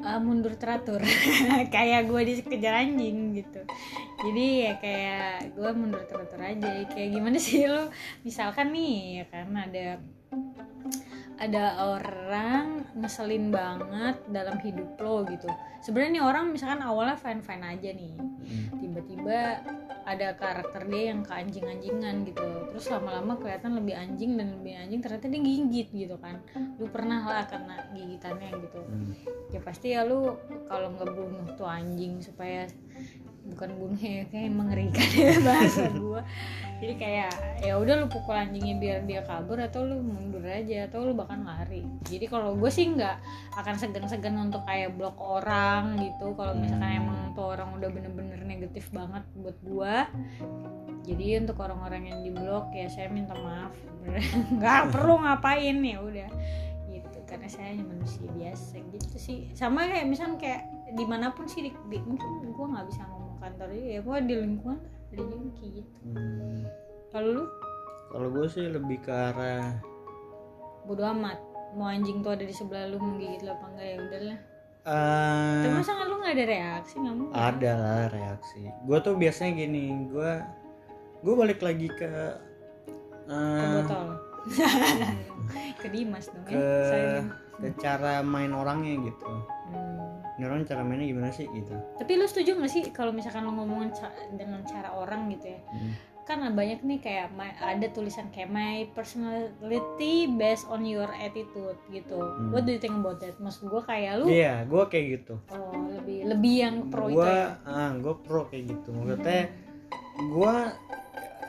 Ah, 0.00 0.16
mundur 0.16 0.56
teratur. 0.56 1.02
Kayak 1.74 2.08
gue 2.08 2.20
dikejar 2.24 2.88
anjing 2.88 3.36
gitu. 3.36 3.60
Jadi 4.20 4.46
ya 4.64 4.72
kayak 4.80 5.52
gue 5.52 5.70
mundur 5.76 6.00
teratur 6.08 6.40
aja. 6.40 6.88
Kayak 6.88 7.08
gimana 7.20 7.36
sih 7.36 7.68
lo? 7.68 7.92
Misalkan 8.24 8.72
nih 8.72 9.20
ya 9.20 9.24
kan 9.28 9.52
ada 9.52 10.00
ada 11.40 11.96
orang 11.96 12.84
ngeselin 12.92 13.48
banget 13.48 14.20
dalam 14.28 14.60
hidup 14.60 15.00
lo 15.00 15.24
gitu. 15.24 15.48
Sebenarnya 15.80 16.20
nih 16.20 16.24
orang 16.24 16.52
misalkan 16.52 16.84
awalnya 16.84 17.16
fine 17.16 17.40
fine 17.40 17.64
aja 17.64 17.90
nih. 17.96 18.14
Hmm. 18.40 18.82
tiba-tiba 18.82 19.62
ada 20.02 20.34
karakter 20.34 20.90
dia 20.90 21.14
yang 21.14 21.24
keanjing-anjingan 21.24 22.28
gitu. 22.28 22.44
Terus 22.74 22.86
lama-lama 22.92 23.40
kelihatan 23.40 23.78
lebih 23.78 23.94
anjing 23.96 24.36
dan 24.36 24.58
lebih 24.60 24.74
anjing 24.76 25.00
ternyata 25.00 25.26
dia 25.32 25.40
gigit 25.40 25.88
gitu 25.94 26.16
kan. 26.20 26.44
Lu 26.76 26.86
pernah 26.92 27.24
lah 27.24 27.44
kena 27.48 27.88
gigitannya 27.96 28.50
gitu. 28.60 28.80
Hmm. 28.84 29.12
ya 29.50 29.60
pasti 29.64 29.96
ya 29.96 30.04
lu 30.04 30.36
kalau 30.68 30.92
nggak 30.94 31.10
bunuh 31.10 31.48
tuh 31.56 31.66
anjing 31.66 32.20
supaya 32.20 32.68
bukan 33.40 33.70
bunuh 33.76 33.96
ya 33.96 34.28
kayak 34.28 34.52
mengerikan 34.52 35.08
ya 35.16 35.36
bahasa 35.40 35.88
gua. 35.92 36.20
Jadi 36.80 36.94
kayak 36.96 37.32
ya 37.60 37.76
udah 37.76 37.94
lu 38.00 38.06
pukul 38.08 38.32
anjingnya 38.32 38.76
biar 38.76 38.98
dia 39.04 39.20
kabur 39.24 39.60
atau 39.60 39.84
lu 39.84 40.00
mundur 40.00 40.40
aja 40.44 40.88
atau 40.88 41.04
lu 41.04 41.12
bahkan 41.12 41.44
lari. 41.44 41.84
Jadi 42.08 42.24
kalau 42.24 42.56
gue 42.56 42.70
sih 42.72 42.88
nggak 42.88 43.16
akan 43.56 43.74
segan-segan 43.76 44.36
untuk 44.40 44.64
kayak 44.64 44.96
blok 44.96 45.16
orang 45.16 45.96
gitu. 46.00 46.32
Kalau 46.36 46.56
misalkan 46.56 46.88
Hmm. 46.88 47.00
emang 47.04 47.18
tuh 47.32 47.52
orang 47.52 47.76
udah 47.76 47.88
bener-bener 47.88 48.40
negatif 48.40 48.88
banget 48.90 49.24
buat 49.36 49.56
gua 49.60 50.08
jadi 51.00 51.40
untuk 51.40 51.56
orang-orang 51.58 52.12
yang 52.12 52.20
di 52.20 52.30
blok 52.30 52.70
ya 52.70 52.86
saya 52.86 53.08
minta 53.08 53.32
maaf. 53.34 53.72
Nggak 54.56 54.92
perlu 54.92 55.16
ngapain 55.20 55.76
ya 55.80 55.98
udah. 56.00 56.28
Gitu 56.86 57.18
karena 57.24 57.48
saya 57.48 57.72
hanya 57.72 57.84
manusia 57.88 58.28
biasa 58.30 58.76
gitu 58.78 59.16
sih. 59.16 59.38
Sama 59.52 59.88
kayak 59.88 60.06
misalnya 60.06 60.36
kayak 60.38 60.62
di 60.92 61.04
mana 61.06 61.30
pun 61.30 61.46
sih 61.46 61.66
di, 61.66 61.70
di- 61.88 62.02
mungkin 62.02 62.28
gue 62.46 62.66
nggak 62.66 62.86
bisa 62.90 63.02
ngomong 63.06 63.29
kantor 63.40 63.68
juga 63.72 63.88
ya 63.88 64.00
gue 64.04 64.16
di 64.28 64.34
lingkungan 64.36 64.78
ada 65.10 65.22
juga 65.26 65.48
kayak 65.58 65.72
gitu. 65.82 65.96
Hmm. 66.06 66.62
kalau 67.10 67.28
lu? 67.34 67.44
Kalau 68.10 68.28
gue 68.30 68.46
sih 68.46 68.64
lebih 68.70 68.98
ke 69.02 69.10
arah 69.10 69.80
bodo 70.86 71.02
amat. 71.16 71.38
Mau 71.74 71.86
anjing 71.86 72.22
tuh 72.22 72.34
ada 72.34 72.44
di 72.44 72.54
sebelah 72.54 72.90
lu 72.90 72.98
mau 72.98 73.14
gigit 73.14 73.46
lo 73.46 73.54
apa 73.54 73.66
enggak 73.70 73.86
ya 73.86 73.96
udahlah. 74.02 74.38
Eh, 74.80 75.60
tapi 75.60 75.76
masa 75.76 75.92
lu 76.08 76.16
nggak 76.18 76.34
ada 76.34 76.44
reaksi? 76.48 76.94
Nggak 76.98 77.14
mungkin. 77.14 77.34
Ada 77.36 77.70
lah 77.76 78.02
reaksi. 78.10 78.60
Gue 78.88 78.98
tuh 79.04 79.14
biasanya 79.14 79.52
gini 79.54 79.84
gue 80.10 80.32
gue 81.20 81.34
balik 81.36 81.60
lagi 81.60 81.88
ke 81.92 82.10
ke 83.28 83.34
eh, 83.34 83.70
botol. 83.82 84.08
Ke 85.80 85.88
Dimas 85.92 86.32
dong 86.32 86.44
ya 86.48 86.56
ke 86.56 86.64
saya 86.88 87.12
ke 87.60 87.68
cara 87.76 88.24
main 88.24 88.52
orangnya 88.56 89.04
gitu. 89.04 89.28
Hmm. 89.68 89.99
Ini 90.40 90.48
orang 90.48 90.64
cara 90.64 90.80
mainnya 90.80 91.04
gimana 91.04 91.28
sih 91.28 91.44
gitu? 91.46 91.76
Tapi 91.94 92.16
lu 92.16 92.24
setuju 92.24 92.56
gak 92.56 92.72
sih 92.72 92.82
kalau 92.88 93.12
misalkan 93.12 93.44
lu 93.44 93.52
ngomongin 93.52 93.92
ca- 93.92 94.08
dengan 94.32 94.64
cara 94.64 94.88
orang 94.90 95.28
gitu 95.28 95.52
ya? 95.52 95.60
Hmm. 95.68 95.92
kan 96.22 96.46
banyak 96.46 96.80
nih 96.80 97.02
kayak 97.02 97.34
my- 97.34 97.58
ada 97.58 97.90
tulisan 97.90 98.30
kayak 98.30 98.48
my 98.48 98.86
personality 98.94 100.14
based 100.30 100.62
on 100.64 100.86
your 100.86 101.10
attitude 101.10 101.74
gitu. 101.90 102.14
Hmm. 102.16 102.54
what 102.54 102.62
do 102.62 102.70
you 102.70 102.78
think 102.78 102.94
about 102.94 103.18
that? 103.18 103.34
Maksud 103.36 103.66
gue 103.66 103.82
kayak 103.82 104.22
lu 104.22 104.30
iya 104.30 104.62
gue 104.62 104.78
kayak 104.86 105.06
gitu. 105.18 105.34
Oh 105.50 105.74
lebih 105.90 106.24
lebih 106.24 106.54
yang 106.56 106.76
pro 106.86 107.10
itu 107.10 107.18
gue 107.18 107.26
ya? 107.26 107.58
ah 107.66 107.90
gue 107.92 108.14
pro 108.16 108.46
kayak 108.46 108.64
gitu. 108.64 108.94
Maksudnya 108.94 109.50
gue 110.16 110.54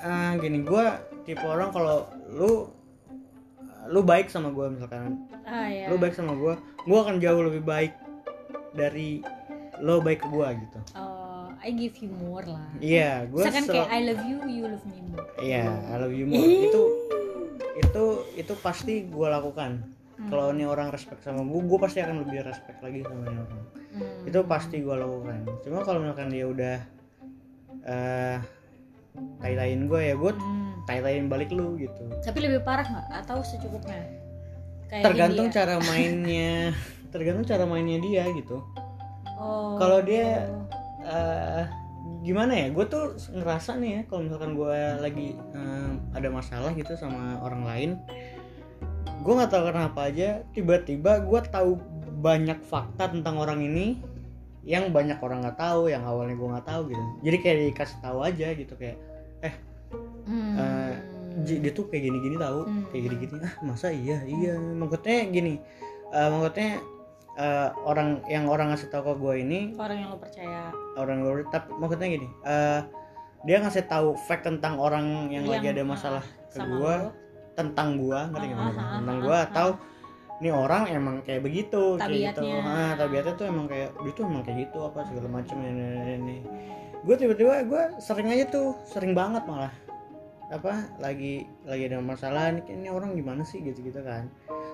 ah 0.02 0.32
gini 0.36 0.60
gue 0.66 0.86
tipe 1.22 1.46
orang 1.46 1.70
kalau 1.70 1.98
lu 2.28 2.74
lu 3.86 4.02
baik 4.02 4.28
sama 4.28 4.50
gue 4.50 4.66
misalkan. 4.72 5.30
Ah 5.46 5.70
ya 5.70 5.94
lu 5.94 6.02
baik 6.02 6.18
sama 6.18 6.34
gue 6.34 6.58
gue 6.58 6.98
akan 6.98 7.22
jauh 7.22 7.42
lebih 7.44 7.62
baik 7.62 7.94
dari 8.72 9.20
lo 9.78 10.00
baik 10.00 10.22
ke 10.22 10.28
gue 10.28 10.48
gitu. 10.62 10.80
Oh 10.96 11.50
I 11.58 11.70
give 11.72 11.98
you 12.00 12.10
more 12.12 12.42
lah. 12.42 12.66
Iya 12.78 13.26
gue 13.28 13.42
misalkan 13.42 13.66
kayak 13.68 13.88
I 13.88 14.00
love 14.06 14.24
you 14.24 14.38
you 14.46 14.64
love 14.66 14.86
me 14.86 15.00
more. 15.04 15.26
Iya 15.38 15.66
I 15.70 15.96
love 15.98 16.12
you 16.12 16.26
more. 16.26 16.42
Itu 16.42 16.82
itu 17.74 18.04
itu 18.36 18.54
pasti 18.60 19.06
gue 19.06 19.28
lakukan. 19.28 19.82
Hmm. 20.14 20.30
kalau 20.30 20.54
ini 20.54 20.70
orang 20.70 20.94
respect 20.94 21.26
sama 21.26 21.42
gue 21.42 21.62
gue 21.66 21.80
pasti 21.82 21.98
akan 21.98 22.22
lebih 22.22 22.46
respect 22.46 22.78
lagi 22.80 23.02
sama 23.02 23.26
ini 23.26 23.38
orang 23.38 23.62
Hmm. 23.92 24.24
itu 24.24 24.40
pasti 24.46 24.78
gue 24.80 24.94
lakukan. 24.94 25.44
Cuma 25.62 25.82
kalau 25.82 26.00
misalkan 26.00 26.30
dia 26.30 26.46
udah 26.46 26.78
eh 27.84 28.38
tai-taiin 29.42 29.90
gue 29.90 30.02
ya 30.02 30.16
gue 30.16 30.32
Hmm. 30.32 30.78
tai-taiin 30.86 31.26
balik 31.26 31.50
lu 31.50 31.74
gitu. 31.76 32.06
Tapi 32.22 32.38
lebih 32.40 32.62
parah 32.62 32.86
nggak? 32.86 33.08
Atau 33.20 33.42
secukupnya? 33.42 33.98
Kayak 34.88 35.04
tergantung 35.10 35.48
dia. 35.50 35.56
cara 35.58 35.76
mainnya 35.82 36.72
tergantung 37.12 37.46
cara 37.46 37.64
mainnya 37.64 38.00
dia 38.00 38.24
gitu 38.32 38.64
oh 39.38 39.76
kalau 39.78 40.00
dia 40.02 40.48
eh 41.02 41.66
gimana 42.22 42.54
ya 42.54 42.68
gue 42.70 42.86
tuh 42.86 43.18
ngerasa 43.34 43.78
nih 43.78 43.92
ya 43.92 44.02
kalau 44.06 44.22
misalkan 44.26 44.54
gue 44.54 44.78
lagi 45.02 45.28
eh, 45.36 45.92
ada 46.14 46.28
masalah 46.30 46.72
gitu 46.74 46.94
sama 46.96 47.42
orang 47.42 47.64
lain 47.66 47.90
gue 49.22 49.34
nggak 49.34 49.52
tahu 49.54 49.64
kenapa 49.70 50.10
aja 50.10 50.42
tiba-tiba 50.54 51.22
gue 51.22 51.40
tahu 51.50 51.78
banyak 52.22 52.62
fakta 52.62 53.10
tentang 53.10 53.38
orang 53.38 53.62
ini 53.62 53.98
yang 54.62 54.94
banyak 54.94 55.18
orang 55.18 55.42
nggak 55.42 55.58
tahu 55.58 55.90
yang 55.90 56.06
awalnya 56.06 56.38
gue 56.38 56.50
nggak 56.54 56.68
tahu 56.70 56.82
gitu 56.94 57.04
jadi 57.26 57.38
kayak 57.42 57.58
dikasih 57.74 57.98
tahu 58.02 58.18
aja 58.22 58.48
gitu 58.54 58.74
kayak 58.78 58.98
Hmm. 60.22 60.54
eh, 60.56 60.94
Ji, 61.44 61.60
dia 61.60 61.74
tuh 61.74 61.90
kayak 61.90 62.08
gini-gini 62.08 62.36
tahu 62.38 62.64
Hmm. 62.64 62.86
kayak 62.94 63.04
gini-gini 63.10 63.34
ah 63.42 63.54
masa 63.66 63.90
iya 63.90 64.22
iya 64.24 64.54
maksudnya 64.56 65.28
gini 65.28 65.54
eh, 66.14 66.28
maksudnya 66.30 66.78
eh, 67.36 67.70
orang 67.84 68.24
yang 68.28 68.48
orang 68.48 68.74
ngasih 68.74 68.90
tahu 68.90 69.12
ke 69.12 69.14
gue 69.20 69.34
ini 69.44 69.60
orang 69.76 69.98
yang 70.00 70.10
lo 70.12 70.18
percaya. 70.20 70.72
orang 70.96 71.18
gue 71.22 71.34
tapi 71.48 71.68
maksudnya 71.76 72.08
gini 72.12 72.28
eh, 72.44 72.80
dia 73.42 73.58
ngasih 73.58 73.90
tahu 73.90 74.14
fact 74.16 74.46
tentang 74.46 74.78
orang 74.78 75.32
yang, 75.34 75.50
lagi 75.50 75.74
ada 75.74 75.82
masalah 75.82 76.22
ke 76.52 76.62
sama 76.62 76.74
gue 76.78 76.96
tentang 77.52 77.98
gue 77.98 78.20
ngerti 78.32 78.48
Ah, 78.48 78.56
maksudnya? 78.56 78.82
ah, 78.82 78.92
tentang 79.02 79.18
ah, 79.18 79.24
gue 79.26 79.38
ah, 79.38 79.44
atau 79.50 79.68
ini 80.42 80.50
orang 80.50 80.84
emang 80.90 81.16
kayak 81.22 81.42
begitu 81.46 81.82
kayak 81.98 82.34
gitu. 82.34 82.42
Tabiatnya. 82.42 82.58
ah 82.66 82.92
tabiatnya 82.98 83.34
tuh 83.38 83.46
emang 83.46 83.66
kayak 83.70 83.90
dia 83.94 84.12
tuh 84.14 84.24
emang 84.26 84.42
kayak 84.42 84.58
gitu 84.66 84.78
apa 84.82 85.00
segala 85.06 85.28
macam 85.30 85.56
ini 85.62 85.86
ini 86.18 86.38
gue 87.02 87.16
tiba-tiba 87.18 87.54
gue 87.66 87.84
sering 87.98 88.30
aja 88.30 88.46
tuh 88.50 88.78
sering 88.86 89.14
banget 89.14 89.42
malah. 89.46 89.74
Apa 90.52 90.84
lagi 91.00 91.48
lagi 91.64 91.88
ada 91.88 92.04
masalah 92.04 92.52
ini 92.68 92.92
orang 92.92 93.16
gimana 93.16 93.42
sih 93.42 93.64
gitu 93.64 93.80
gitu 93.82 94.04
kan 94.04 94.28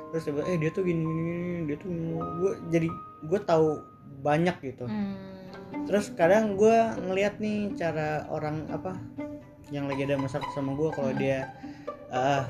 terus 0.10 0.24
tiba 0.24 0.42
eh 0.44 0.56
dia 0.56 0.70
tuh 0.70 0.82
gini 0.82 1.00
gini, 1.00 1.22
gini, 1.22 1.42
dia 1.66 1.78
tuh 1.78 1.90
gue 2.38 2.52
jadi 2.70 2.88
gue 3.24 3.40
tahu 3.42 3.68
banyak 4.20 4.56
gitu 4.64 4.86
Hmm. 4.86 5.16
terus 5.84 6.10
kadang 6.12 6.56
gue 6.56 6.78
ngeliat 7.02 7.38
nih 7.38 7.72
cara 7.74 8.24
orang 8.28 8.68
apa 8.68 8.96
yang 9.68 9.86
lagi 9.86 10.04
ada 10.04 10.16
masalah 10.16 10.48
sama 10.52 10.72
gue 10.74 10.90
kalau 10.90 11.12
dia 11.12 11.52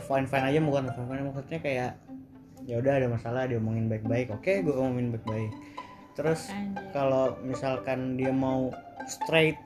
fine 0.03 0.25
fine 0.25 0.45
aja 0.45 0.59
bukan 0.59 0.85
fine 0.87 1.07
fine 1.07 1.23
maksudnya 1.25 1.59
kayak 1.59 1.91
ya 2.61 2.77
udah 2.77 2.93
ada 2.93 3.07
masalah 3.07 3.41
dia 3.43 3.57
omongin 3.57 3.87
baik 3.87 4.03
baik 4.03 4.27
oke 4.29 4.51
gue 4.59 4.69
omongin 4.71 5.09
baik 5.09 5.25
baik 5.25 5.51
terus 6.13 6.49
kalau 6.91 7.37
misalkan 7.41 8.15
dia 8.15 8.29
mau 8.29 8.69
straight 9.07 9.57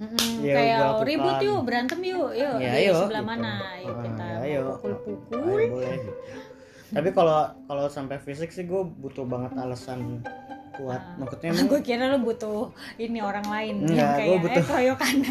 Mm-mm, 0.00 0.40
Ya, 0.40 0.56
kayak 0.56 0.76
gua 0.80 1.04
ribut 1.04 1.36
yuk 1.44 1.60
berantem 1.60 2.00
yuk 2.00 2.32
yuk 2.32 2.56
Ya, 2.56 2.72
di 2.72 2.88
ayo, 2.88 3.04
sebelah 3.04 3.20
gitu. 3.20 3.28
mana 3.28 3.52
yuk 3.76 3.92
Ah, 3.92 4.00
kita 4.00 4.22
ya, 4.22 4.32
mau 4.32 4.40
ayo. 4.40 4.62
pukul-pukul 4.72 5.36
ayo 5.36 5.68
boleh 5.68 5.92
gitu. 5.92 6.12
Tapi 6.90 7.08
kalau 7.14 7.50
kalau 7.66 7.86
sampai 7.86 8.18
fisik 8.18 8.50
sih 8.50 8.66
gue 8.66 8.82
butuh 8.82 9.22
banget 9.22 9.54
alasan 9.54 10.22
kuat. 10.74 11.00
Ah. 11.00 11.16
maksudnya 11.20 11.48
emang 11.54 11.66
gue 11.70 11.80
kira 11.82 12.04
lo 12.10 12.18
butuh 12.18 12.72
ini 12.96 13.18
orang 13.22 13.46
lain. 13.46 13.74
Enggak, 13.86 13.96
yang 13.96 14.12
kayak 14.16 14.40
butuh- 14.42 14.58
eh 14.58 14.66
keroyokan 14.66 15.14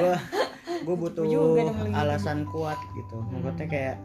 gue 0.00 0.16
gue 0.80 0.96
butuh 0.96 1.24
lagi 1.24 1.92
alasan 1.92 2.38
kuat 2.48 2.78
gitu. 2.96 3.16
Maksudnya 3.32 3.66
kayak 3.68 3.96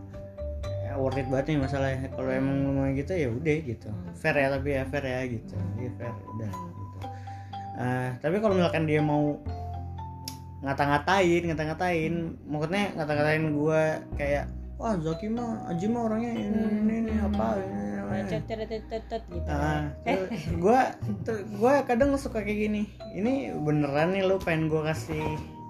ya, 0.86 0.92
worth 1.00 1.20
it 1.20 1.28
banget 1.28 1.46
nih 1.56 1.58
masalahnya. 1.62 2.08
Kalau 2.14 2.32
emang 2.32 2.56
lu 2.64 2.72
mau 2.76 2.88
gitu 2.92 3.12
ya 3.12 3.30
udah 3.32 3.58
gitu. 3.64 3.90
Hmm. 3.92 4.14
fair 4.16 4.36
ya 4.36 4.48
tapi 4.52 4.70
ya 4.76 4.84
fair 4.88 5.06
ya 5.06 5.20
gitu. 5.28 5.56
Iya 5.80 5.92
fair 6.00 6.14
udah 6.36 6.50
gitu. 6.52 6.98
Ah, 7.76 8.10
tapi 8.24 8.40
kalau 8.40 8.56
misalkan 8.56 8.88
dia 8.88 9.04
mau 9.04 9.36
ngata-ngatain 10.64 11.42
ngata-ngatain 11.52 12.14
maksudnya 12.50 12.84
ngata-ngatain 12.98 13.44
gue 13.54 13.82
kayak 14.18 14.46
wah 14.76 14.96
Zaki 15.00 15.28
mah 15.32 15.72
Aji 15.72 15.88
mah 15.88 16.02
orangnya 16.12 16.32
ini 16.36 16.62
ini, 16.84 16.94
ini 17.08 17.14
apa 17.20 17.60
ini, 17.60 17.66
ini, 17.66 18.18
ini." 18.20 18.30
Cet, 18.30 18.44
cet, 18.48 18.60
cet, 18.68 18.84
cet, 18.92 19.04
cet, 19.08 19.24
gitu 19.32 19.48
Ah, 19.48 19.92
gue 20.48 20.80
gue 21.56 21.74
kadang 21.84 22.16
suka 22.16 22.44
kayak 22.44 22.60
gini. 22.70 22.82
Ini 23.12 23.56
beneran 23.60 24.16
nih 24.16 24.24
lu 24.24 24.36
pengen 24.40 24.68
gue 24.72 24.82
kasih 24.84 25.24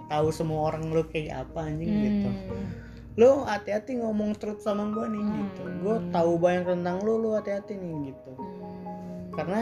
tahu 0.05 0.29
semua 0.29 0.69
orang 0.73 0.89
lu 0.93 1.01
kayak 1.09 1.45
apa 1.49 1.69
anjing 1.69 1.89
gitu. 1.89 2.29
Hmm. 2.29 2.67
lu 3.15 3.47
hati-hati 3.47 3.95
ngomong 4.03 4.35
truth 4.35 4.59
sama 4.59 4.91
gue 4.91 5.05
nih 5.07 5.23
gitu. 5.23 5.61
Gue 5.81 5.97
tahu 6.11 6.35
banyak 6.35 6.67
tentang 6.67 6.99
lu 7.01 7.15
lu 7.17 7.29
hati-hati 7.33 7.79
nih 7.79 8.11
gitu. 8.11 8.31
Hmm. 8.35 9.31
karena 9.33 9.61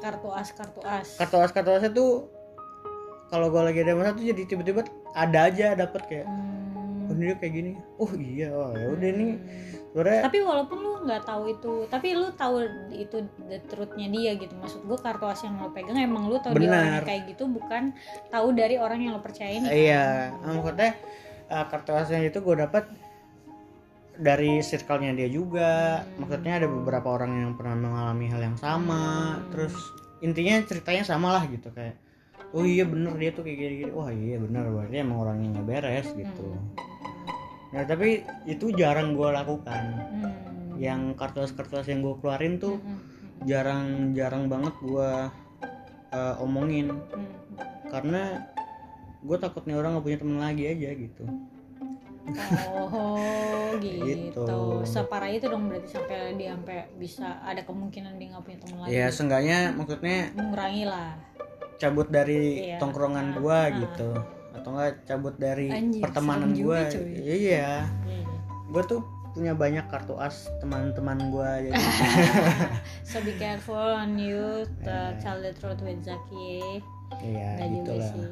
kartu 0.00 0.28
as 0.30 0.48
kartu 0.54 0.80
as. 0.86 1.18
kartu 1.18 1.36
as 1.42 1.50
kartu 1.50 1.70
asnya 1.74 1.90
tuh 1.90 2.30
kalau 3.26 3.50
gue 3.50 3.62
lagi 3.62 3.82
ada 3.82 3.94
masalah 3.94 4.14
tuh 4.14 4.26
jadi 4.26 4.42
tiba-tiba 4.46 4.86
ada 5.14 5.38
aja 5.50 5.74
dapet 5.74 6.02
kayak 6.06 6.26
Hmm. 6.30 6.59
Oh 7.10 7.14
dia 7.18 7.34
kayak 7.34 7.54
gini 7.58 7.72
oh 7.98 8.12
iya 8.14 8.48
oh 8.54 8.70
ya 8.78 8.86
udah 8.94 9.10
nih. 9.10 9.34
Sebenarnya 9.90 10.22
tapi 10.22 10.38
walaupun 10.46 10.78
lu 10.78 10.92
nggak 11.02 11.22
tahu 11.26 11.42
itu 11.50 11.74
tapi 11.90 12.08
lu 12.14 12.30
tahu 12.38 12.62
itu 12.94 13.26
the 13.50 13.58
truthnya 13.66 14.06
dia 14.06 14.38
gitu. 14.38 14.54
Maksud 14.54 14.86
gue 14.86 14.98
kartu 15.02 15.26
as 15.26 15.42
yang 15.42 15.58
lu 15.58 15.74
pegang 15.74 15.98
emang 15.98 16.30
lu 16.30 16.38
tahu 16.38 16.54
dia 16.54 16.70
Benar. 16.70 17.02
kayak 17.02 17.34
gitu 17.34 17.50
bukan 17.50 17.90
tahu 18.30 18.54
dari 18.54 18.78
orang 18.78 19.02
yang 19.02 19.18
lu 19.18 19.22
percayain. 19.22 19.66
Kan? 19.66 19.74
iya 19.74 20.30
ah, 20.46 20.54
maksudnya 20.54 20.94
ah, 21.50 21.66
kartu 21.66 21.90
asnya 21.98 22.22
itu 22.22 22.38
gue 22.38 22.54
dapet 22.54 22.86
dari 24.20 24.62
circle-nya 24.62 25.16
dia 25.18 25.26
juga. 25.26 26.06
Maksudnya 26.22 26.62
ada 26.62 26.68
beberapa 26.70 27.10
orang 27.10 27.32
yang 27.34 27.52
pernah 27.58 27.74
mengalami 27.74 28.30
hal 28.30 28.40
yang 28.46 28.58
sama. 28.60 29.40
Terus 29.50 29.74
intinya 30.22 30.60
ceritanya 30.62 31.02
sama 31.02 31.34
lah 31.34 31.48
gitu 31.48 31.72
kayak 31.72 31.96
oh 32.52 32.64
iya 32.66 32.84
bener 32.84 33.14
dia 33.16 33.30
tuh 33.32 33.42
kayak 33.46 33.58
gini 33.58 33.74
gini 33.84 33.92
wah 33.94 34.10
iya 34.10 34.36
bener 34.36 34.64
berarti 34.68 34.96
emang 35.00 35.18
orangnya 35.22 35.48
nggak 35.58 35.66
beres 35.66 36.08
gitu 36.12 36.46
nah 37.70 37.82
tapi 37.82 38.22
itu 38.44 38.74
jarang 38.74 39.14
gue 39.14 39.28
lakukan 39.28 39.82
Hmm. 40.10 40.74
yang 40.76 41.14
kartu-kartu 41.14 41.86
yang 41.86 42.00
gue 42.00 42.14
keluarin 42.18 42.56
tuh 42.56 42.76
Hmm. 42.76 42.98
jarang-jarang 43.44 44.46
banget 44.46 44.74
gue 44.80 45.10
omongin 46.38 46.90
Hmm. 46.90 47.26
karena 47.86 48.42
gue 49.20 49.36
takut 49.36 49.62
nih 49.62 49.76
orang 49.76 49.94
gak 49.94 50.04
punya 50.04 50.18
temen 50.18 50.38
lagi 50.38 50.64
aja 50.66 50.90
gitu 50.92 51.24
Oh 52.68 53.74
gitu. 53.82 54.06
Gitu. 54.06 54.50
Separah 54.84 55.30
itu 55.30 55.46
dong 55.46 55.66
berarti 55.66 55.88
sampai 55.90 56.34
dia 56.34 56.54
sampai 56.54 56.86
bisa 56.94 57.38
ada 57.40 57.58
kemungkinan 57.60 58.16
dia 58.16 58.30
nggak 58.30 58.44
punya 58.44 58.58
teman 58.60 58.76
lagi. 58.80 58.90
ya 58.92 59.06
seenggaknya 59.08 59.58
maksudnya 59.72 60.30
Mengurangi 60.34 60.84
lah. 60.84 61.10
cabut 61.76 62.06
dari 62.06 62.70
Iya. 62.70 62.78
tongkrongan 62.78 63.34
gua 63.34 63.72
gitu 63.72 64.10
atau 64.52 64.68
enggak 64.70 64.92
cabut 65.04 65.34
dari 65.34 65.68
Anjir, 65.68 66.02
pertemanan 66.02 66.50
cuy. 66.52 66.82
iya 67.16 67.86
Iya. 68.04 68.24
gua 68.68 68.82
tuh 68.82 69.00
punya 69.30 69.52
banyak 69.52 69.86
kartu 69.86 70.14
as 70.16 70.50
teman-teman 70.58 71.30
gua 71.30 71.58
jadi 71.60 71.78
So 73.08 73.18
be 73.20 73.34
careful 73.34 73.78
on 73.78 74.14
you 74.14 74.62
to 74.82 74.94
tell 75.18 75.38
the 75.38 75.52
truth 75.52 75.78
with 75.80 76.00
Zaki. 76.00 76.82
iya 77.20 77.62
gitu 77.62 77.90
lah 77.92 78.10
sih. 78.10 78.26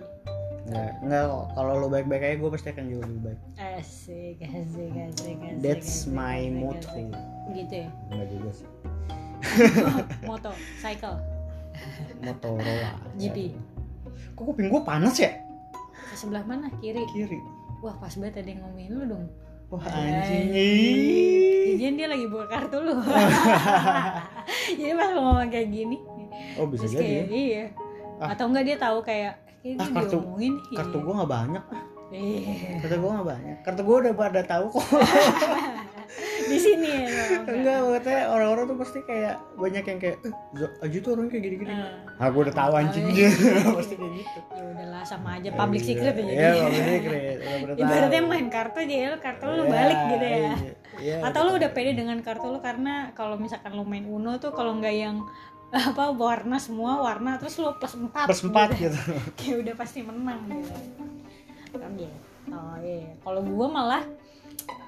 nggak 0.67 0.91
nggak 1.01 1.23
kok. 1.25 1.45
kalau 1.55 1.73
lo 1.77 1.87
baik-baik 1.89 2.21
aja 2.21 2.37
gua 2.37 2.51
pasti 2.51 2.69
akan 2.69 2.85
jauh 2.87 3.01
lebih 3.01 3.21
baik 3.25 3.41
Asik, 3.57 4.37
asik, 4.39 4.93
asik, 4.93 5.37
asik. 5.39 5.59
that's 5.59 6.05
asik, 6.05 6.13
my 6.13 6.39
asik, 6.41 6.53
motto 6.53 6.89
asik. 6.89 7.09
Gitu 7.51 7.75
ya. 7.77 7.89
enggak 8.09 8.27
juga 8.29 8.51
sih 8.53 8.69
Moto, 10.27 10.51
cycle, 10.83 11.15
Motorola 12.21 12.91
GP. 13.15 13.55
kok 14.35 14.45
kuping 14.45 14.67
gua 14.67 14.83
panas 14.83 15.15
ya 15.17 15.31
sebelah 16.19 16.43
mana? 16.43 16.67
Kiri. 16.75 17.07
kiri 17.07 17.39
Wah 17.79 17.95
pas 17.95 18.11
banget 18.11 18.43
ada 18.43 18.49
yang 18.49 18.61
ngomongin 18.61 18.91
lu 18.91 19.03
dong. 19.07 19.25
wah 19.69 19.85
Anjing. 19.85 20.49
Jajan 21.71 21.95
dia 21.95 22.07
lagi 22.07 22.27
buka 22.27 22.47
kartu 22.49 22.79
lu. 22.81 22.95
Jadi 24.75 24.93
pas 24.93 25.11
ngomong 25.11 25.47
kayak 25.47 25.69
gini, 25.69 25.97
oh 26.57 26.67
bisa 26.67 26.85
jadi 26.85 26.99
kayak 26.99 27.13
ya. 27.15 27.25
iya. 27.31 27.65
Ah. 28.19 28.33
Atau 28.33 28.49
enggak 28.49 28.65
dia 28.65 28.77
tahu 28.77 28.99
kayak 29.01 29.33
kayak 29.59 29.77
Ah, 29.77 29.85
gue 29.85 29.95
kartu- 29.95 30.19
diomongin. 30.19 30.55
kartu 30.73 30.97
iya. 30.97 31.05
gua 31.05 31.15
nggak 31.15 31.31
banyak 31.31 31.65
Iya. 32.09 32.55
kartu 32.81 32.97
gua 32.97 33.11
nggak 33.13 33.29
banyak 33.29 33.57
kartu 33.63 33.81
gua 33.83 33.97
udah 34.01 34.15
pada 34.15 34.41
tahu 34.43 34.65
kok 34.71 34.87
Di 36.49 36.59
sini 36.59 36.89
ya. 36.89 37.45
enggak 37.45 37.77
maksudnya 37.81 38.21
orang-orang 38.27 38.65
tuh 38.65 38.77
pasti 38.77 38.99
kayak 39.03 39.35
banyak 39.55 39.85
yang 39.85 39.99
kayak 39.99 40.17
eh 40.21 40.33
Aji 40.81 40.97
tuh 40.99 41.11
orangnya 41.13 41.31
kayak 41.31 41.45
gini-gini 41.45 41.71
Ah. 41.71 42.19
ah 42.19 42.29
gue 42.29 42.41
udah 42.41 42.57
tahu 42.57 42.73
anjing 42.75 43.05
Oh, 43.05 43.13
iya. 43.13 43.31
pasti 43.79 43.95
kayak 43.95 44.13
gitu 44.15 44.39
Ya 44.51 44.63
udahlah 44.67 45.03
sama 45.03 45.29
aja 45.37 45.51
public 45.53 45.83
secret 45.83 46.15
ya 46.15 46.25
Iya, 46.25 46.31
jadi. 46.31 46.59
public 46.59 46.85
secret. 46.85 47.37
Ibaratnya 47.77 48.21
main 48.23 48.47
kartu 48.49 48.77
aja 48.79 48.95
lu 49.07 49.19
kartu 49.19 49.45
lu 49.47 49.55
Iya, 49.55 49.69
balik 49.69 49.99
gitu 50.09 50.25
ya. 50.25 50.37
iya, 50.37 50.53
iya, 50.99 51.17
Atau 51.23 51.41
lu 51.43 51.53
udah 51.55 51.71
pede 51.71 51.93
dengan 51.93 52.19
kartu 52.19 52.47
lu 52.47 52.59
karena 52.59 52.95
kalau 53.13 53.37
misalkan 53.37 53.73
lu 53.73 53.83
main 53.83 54.05
Uno 54.05 54.37
tuh 54.37 54.51
kalau 54.51 54.75
nggak 54.75 54.95
yang 54.95 55.23
apa 55.69 56.09
warna 56.11 56.57
semua 56.57 56.97
warna 56.99 57.37
terus 57.37 57.57
lu 57.57 57.69
plus 57.75 57.93
4 57.93 58.09
plus 58.25 58.41
empat 58.43 58.73
gitu 58.75 58.97
kayak 59.37 59.57
udah 59.61 59.75
pasti 59.77 60.01
menang 60.01 60.41
gitu 60.49 60.73
kan 61.75 61.93
gitu 61.93 62.17
oh 62.49 62.77
iya 62.81 63.13
kalau 63.21 63.45
gua 63.45 63.69
malah 63.69 64.03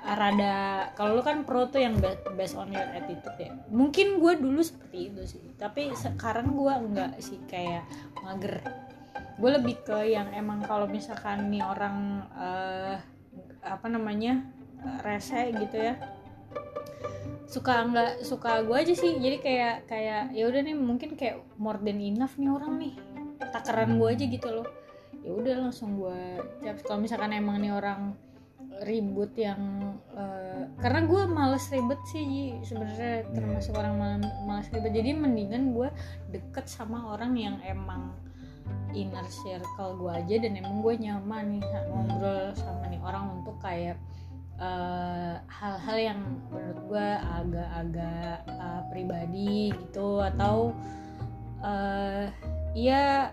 rada 0.00 0.90
kalau 0.96 1.20
lu 1.20 1.22
kan 1.22 1.44
pro 1.44 1.68
tuh 1.68 1.84
yang 1.84 2.00
ba- 2.00 2.18
based 2.34 2.56
on 2.56 2.72
your 2.72 2.88
attitude 2.96 3.36
ya. 3.36 3.52
Mungkin 3.68 4.18
gua 4.18 4.34
dulu 4.34 4.60
seperti 4.64 5.12
itu 5.12 5.22
sih 5.36 5.44
tapi 5.60 5.92
sekarang 5.92 6.56
gua 6.56 6.80
enggak 6.80 7.20
sih 7.20 7.38
kayak 7.46 7.84
mager. 8.24 8.64
Gue 9.40 9.56
lebih 9.56 9.80
ke 9.80 10.12
yang 10.12 10.28
emang 10.36 10.60
kalau 10.60 10.84
misalkan 10.84 11.48
nih 11.48 11.64
orang 11.64 12.28
eh, 12.36 12.96
apa 13.64 13.86
namanya 13.88 14.44
eh, 14.84 14.98
rese 15.00 15.48
gitu 15.56 15.80
ya 15.80 15.96
suka 17.50 17.82
nggak 17.82 18.22
suka 18.22 18.62
gue 18.62 18.76
aja 18.78 18.94
sih. 18.94 19.18
Jadi 19.18 19.42
kayak 19.42 19.90
kayak 19.90 20.30
ya 20.30 20.46
udah 20.46 20.60
nih 20.62 20.76
mungkin 20.78 21.18
kayak 21.18 21.42
more 21.58 21.82
than 21.82 21.98
enough 21.98 22.38
nih 22.38 22.46
orang 22.46 22.78
nih. 22.78 22.94
Takaran 23.50 23.98
gue 23.98 24.08
aja 24.08 24.24
gitu 24.30 24.48
loh. 24.54 24.68
Ya 25.26 25.34
udah 25.34 25.68
langsung 25.68 25.98
gue 25.98 26.38
kalau 26.86 27.02
misalkan 27.02 27.34
emang 27.34 27.58
nih 27.58 27.74
orang 27.74 28.14
ribut 28.86 29.34
yang 29.36 29.94
eh, 30.16 30.64
karena 30.80 31.04
gue 31.04 31.22
males 31.28 31.66
ribet 31.68 32.00
sih 32.08 32.56
sebenarnya 32.64 33.28
termasuk 33.34 33.76
orang 33.76 33.94
mal- 33.98 34.36
males 34.46 34.68
ribet. 34.72 34.94
Jadi 34.94 35.10
mendingan 35.12 35.76
gue 35.76 35.88
deket 36.32 36.70
sama 36.70 37.12
orang 37.12 37.36
yang 37.36 37.56
emang 37.66 38.14
inner 38.94 39.26
circle 39.26 39.98
gue 39.98 40.12
aja 40.14 40.36
dan 40.42 40.58
emang 40.58 40.82
gue 40.82 40.94
nyaman 40.98 41.58
nih 41.58 41.64
ngobrol 41.90 42.54
sama 42.54 42.86
nih 42.90 43.02
orang 43.02 43.42
untuk 43.42 43.56
kayak 43.62 43.98
eh, 44.58 45.34
hal-hal 45.46 45.98
yang 45.98 46.20
menurut 46.50 46.80
gue 46.86 47.08
agak-agak 47.20 48.36
eh, 48.46 48.82
pribadi 48.90 49.74
gitu 49.74 50.22
atau 50.22 50.74
eh 51.60 52.32
ya 52.72 53.28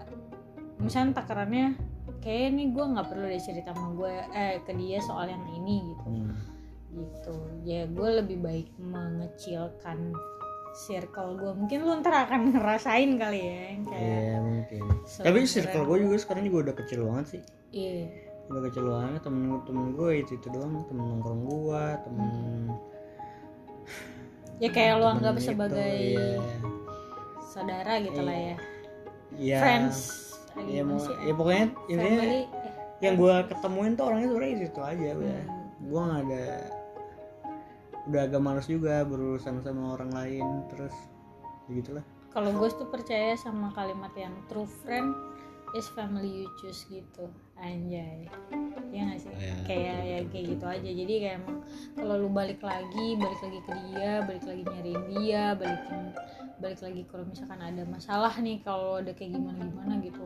misalnya 0.84 1.24
takarannya 1.24 1.80
kayak 2.20 2.50
nih 2.52 2.68
gue 2.70 2.86
nggak 2.88 3.08
perlu 3.08 3.26
deh 3.26 3.38
cerita 3.38 3.72
sama 3.72 3.90
gue 3.94 4.14
eh 4.32 4.56
ke 4.62 4.72
dia 4.74 5.00
soal 5.00 5.28
yang 5.28 5.46
ini 5.48 5.76
gitu 5.88 6.06
Hmm. 6.08 6.34
gitu 6.90 7.36
ya 7.62 7.86
gue 7.86 8.10
lebih 8.18 8.38
baik 8.40 8.68
mengecilkan 8.78 10.16
circle 10.78 11.36
gue 11.36 11.52
mungkin 11.54 11.78
lu 11.82 11.94
ntar 12.00 12.26
akan 12.26 12.52
ngerasain 12.52 13.16
kali 13.16 13.40
ya 13.40 13.58
yang 13.72 13.84
kayak 13.84 14.02
Iya 14.04 14.38
mungkin. 14.40 14.82
So, 15.04 15.20
Tapi 15.22 15.38
circle 15.44 15.84
gue 15.86 15.98
juga 16.04 16.16
sekarang 16.18 16.44
juga 16.44 16.58
udah 16.64 16.76
kecil 16.76 17.00
banget 17.04 17.26
sih. 17.28 17.42
iya 17.72 18.06
Udah 18.48 18.62
kecil 18.64 18.86
banget 18.86 19.22
temen-temen 19.22 19.86
gue 19.94 20.12
itu 20.18 20.32
itu 20.36 20.48
doang 20.48 20.80
temen 20.86 21.06
nongkrong 21.08 21.42
gue 21.44 21.84
temen. 22.04 22.30
ya 24.58 24.70
kayak 24.70 24.94
lu 24.94 25.04
temen 25.04 25.14
anggap 25.14 25.36
itu, 25.36 25.46
sebagai 25.46 25.94
iya. 26.18 26.40
saudara 27.44 27.94
gitu 28.00 28.22
lah 28.22 28.38
ya 28.38 28.56
Iya. 29.34 29.58
friends 29.60 29.98
Gimana 30.58 30.84
mau. 30.90 31.00
Ya 31.22 31.34
pokoknya 31.38 31.66
intinya 31.88 32.24
eh, 32.26 32.46
yang 33.04 33.14
gue 33.16 33.36
ketemuin 33.54 33.94
tuh 33.94 34.06
orangnya 34.10 34.28
sebenarnya 34.34 34.66
itu 34.66 34.82
aja 34.82 35.08
udah. 35.14 35.42
hmm. 35.46 35.88
Gue 35.88 36.02
nggak 36.02 36.22
ada 36.26 36.46
udah 38.08 38.22
agak 38.24 38.40
males 38.40 38.68
juga 38.72 39.04
berurusan 39.04 39.60
sama 39.60 40.00
orang 40.00 40.12
lain 40.16 40.48
terus 40.72 40.96
ya 41.68 41.72
gitulah. 41.76 42.06
Kalau 42.32 42.56
gue 42.56 42.70
tuh 42.72 42.88
percaya 42.88 43.36
sama 43.36 43.76
kalimat 43.76 44.12
yang 44.16 44.32
true 44.48 44.70
friend 44.84 45.12
is 45.76 45.88
family 45.92 46.46
you 46.46 46.48
choose 46.64 46.88
gitu. 46.88 47.28
Anjay. 47.60 48.30
Ya 48.94 49.02
gak 49.12 49.20
sih? 49.20 49.34
Iya, 49.34 49.56
kayak 49.68 49.98
ya 50.06 50.18
kayak 50.32 50.46
gitu 50.56 50.66
aja. 50.70 50.90
Jadi 51.04 51.14
kayak 51.20 51.36
emang 51.44 51.60
kalau 51.98 52.16
lu 52.16 52.30
balik 52.32 52.62
lagi 52.64 53.18
balik 53.20 53.40
lagi 53.44 53.60
ke 53.66 53.72
dia 53.92 54.12
balik 54.24 54.46
lagi 54.48 54.64
nyariin 54.64 55.04
dia 55.12 55.44
balikin 55.58 56.04
balik 56.58 56.82
lagi 56.82 57.02
kalau 57.06 57.26
misalkan 57.30 57.62
ada 57.62 57.84
masalah 57.86 58.34
nih 58.42 58.58
kalau 58.66 58.98
ada 58.98 59.14
kayak 59.14 59.38
gimana 59.38 59.62
gimana 59.62 59.94
gitu. 60.02 60.26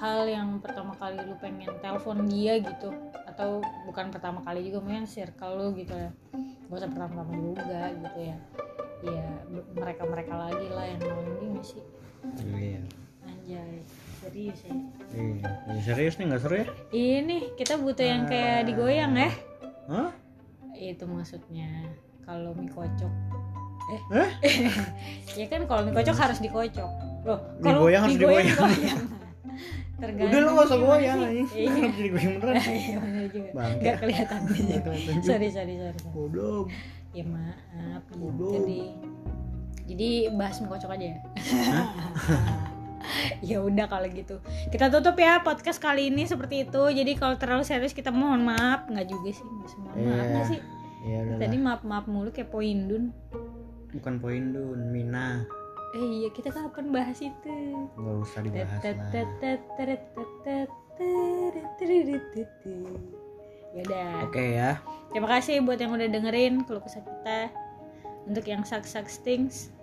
Hal 0.00 0.24
yang 0.26 0.58
pertama 0.64 0.96
kali 0.96 1.20
lu 1.22 1.36
pengen 1.38 1.70
telepon 1.84 2.24
dia 2.26 2.56
gitu 2.58 2.90
atau 3.28 3.60
bukan 3.84 4.08
pertama 4.08 4.40
kali 4.40 4.66
juga 4.66 4.80
mungkin 4.82 5.06
circle 5.06 5.54
lu 5.60 5.66
gitu 5.78 5.92
ya. 5.94 6.10
Gak 6.70 6.76
usah 6.78 6.90
pertama-tama 6.90 7.34
juga 7.36 7.80
gitu 7.94 8.18
ya. 8.20 8.36
Ya 9.00 9.28
mereka 9.76 10.02
mereka 10.04 10.34
lagi 10.36 10.66
lah 10.72 10.86
yang 10.88 11.00
nolongin 11.04 11.58
gak 11.60 11.66
sih? 11.66 11.82
Iya. 12.46 12.82
Anjay 13.24 13.80
serius 14.20 14.60
ya? 14.68 14.76
Iya, 15.16 15.48
ya, 15.48 15.80
serius 15.80 16.14
nih 16.20 16.26
nggak 16.28 16.42
seru 16.44 16.54
ya? 16.60 16.66
ini 16.92 17.36
kita 17.56 17.80
butuh 17.80 18.04
yang 18.04 18.28
kayak 18.28 18.68
digoyang 18.68 19.16
ya? 19.16 19.32
Hah? 19.88 20.12
itu 20.80 21.04
maksudnya 21.04 21.68
kalau 22.24 22.56
mie 22.56 22.72
kocok 22.72 23.12
eh 23.90 24.00
Eh? 24.12 24.30
ya 25.40 25.46
kan 25.46 25.60
kalau 25.64 25.82
mie 25.82 25.92
kocok 25.92 26.16
harus 26.16 26.38
dikocok 26.38 26.90
loh 27.22 27.38
Mie 27.52 27.62
kalau 27.62 27.78
goyang 27.82 28.02
harus 28.02 28.14
digoyang. 28.14 28.56
goyang. 28.56 29.02
tergantung 30.00 30.30
Udah 30.30 30.40
lu 30.40 30.50
gak 30.50 30.64
usah 30.64 30.78
goyang 30.78 31.18
anjing. 31.20 31.48
iya 31.52 31.70
jadi 31.90 32.08
goyang 32.08 32.34
beneran? 32.34 32.64
iya 32.80 32.96
bener 32.96 33.24
juga 33.28 33.48
Bangke. 33.52 33.80
nggak 33.80 33.96
kelihatan 33.98 34.40
sorry 35.20 35.48
sorry 35.50 35.74
sorry. 35.76 35.98
Goblok. 36.08 36.66
ya 37.10 37.24
maaf 37.26 38.02
Goblok. 38.10 38.64
deh 38.64 38.88
jadi 39.86 40.08
bahas 40.32 40.56
mie 40.58 40.70
kocok 40.70 40.90
aja 40.92 41.06
ya 41.06 41.18
ya 43.40 43.58
udah 43.58 43.86
kalau 43.86 44.06
gitu 44.06 44.36
kita 44.68 44.86
tutup 44.88 45.16
ya 45.16 45.40
podcast 45.40 45.76
kali 45.78 46.08
ini 46.08 46.24
seperti 46.24 46.62
itu 46.62 46.82
jadi 46.90 47.12
kalau 47.16 47.34
terlalu 47.34 47.64
serius 47.64 47.90
kita 47.90 48.08
mohon 48.10 48.44
maaf 48.44 48.86
nggak 48.86 49.04
juga 49.04 49.28
sih 49.30 49.44
semua 49.66 49.90
maaf 49.90 49.96
Iya. 49.96 50.30
nggak 50.30 50.46
sih 50.46 50.60
Ya 51.00 51.16
udah 51.18 51.36
tadi 51.38 51.56
maaf 51.56 51.80
maaf 51.82 52.04
mulu 52.04 52.28
kayak 52.28 52.48
poindun 52.48 53.08
Bukan 53.90 54.14
poin 54.18 54.54
dun, 54.54 54.80
Mina. 54.90 55.42
eh 55.90 56.06
iya 56.22 56.30
kita 56.30 56.54
kapan 56.54 56.94
bahas 56.94 57.18
itu 57.18 57.56
Gak 57.98 58.16
usah 58.22 58.40
dibahas 58.46 58.78
ya 63.74 63.82
udah 63.82 64.08
Oke 64.22 64.44
ya. 64.54 64.78
terima 65.10 65.28
kasih 65.28 65.58
buat 65.62 65.78
yang 65.78 65.90
udah 65.90 66.06
dengerin 66.06 66.62
keluh 66.62 66.78
kesah 66.78 67.02
kita 67.02 67.50
untuk 68.22 68.46
yang 68.46 68.62
sak 68.62 68.86
sak 68.86 69.10
stings 69.10 69.74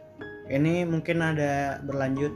Ini 0.48 0.88
mungkin 0.88 1.20
ada 1.20 1.84
berlanjut. 1.84 2.32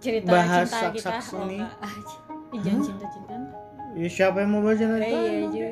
cerita 0.00 0.30
Bahas 0.32 0.66
cinta 0.66 0.90
kita 0.90 1.10
sak-sak 1.12 1.30
oh 1.30 1.46
ini. 1.46 1.58
enggak 1.60 1.74
ah, 1.78 1.94
jangan 2.58 2.82
cinta 2.82 3.06
cintaan 3.06 3.42
Ya, 3.92 4.06
siapa 4.06 4.36
yang 4.40 4.50
mau 4.50 4.62
eh, 4.64 4.74
nanti? 4.80 5.10
iya 5.10 5.46
juga 5.46 5.69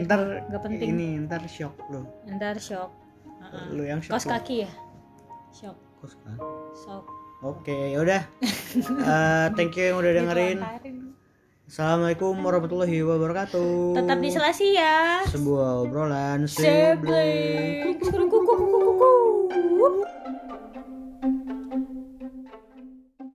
iya 0.00 0.06
Ntar 0.06 0.20
nggak 0.46 0.62
penting 0.62 0.88
ini 0.90 1.08
ntar 1.20 1.44
shock 1.44 1.76
lu. 1.88 2.08
ntar 2.26 2.56
shock 2.56 2.88
Heeh. 3.42 3.64
Lu 3.70 3.82
yang 3.82 4.00
shock. 4.00 4.16
kos 4.16 4.24
kaki 4.24 4.64
ya 4.64 4.70
shock 5.50 5.76
Kos 5.96 6.16
kan? 6.18 6.36
shock 6.74 7.04
Oke, 7.40 7.72
yaudah. 7.90 8.20
Eh, 9.02 9.46
thank 9.56 9.72
you 9.72 9.88
yang 9.88 9.96
udah 9.96 10.12
dengerin. 10.12 10.60
Assalamualaikum 11.64 12.36
warahmatullahi 12.36 13.00
wabarakatuh. 13.00 13.96
tetap 13.96 14.18
di 14.18 14.28
selasi 14.28 14.76
ya 14.76 15.24
Sebuah 15.24 15.88
obrolan 15.88 16.44
sibling 16.44 17.96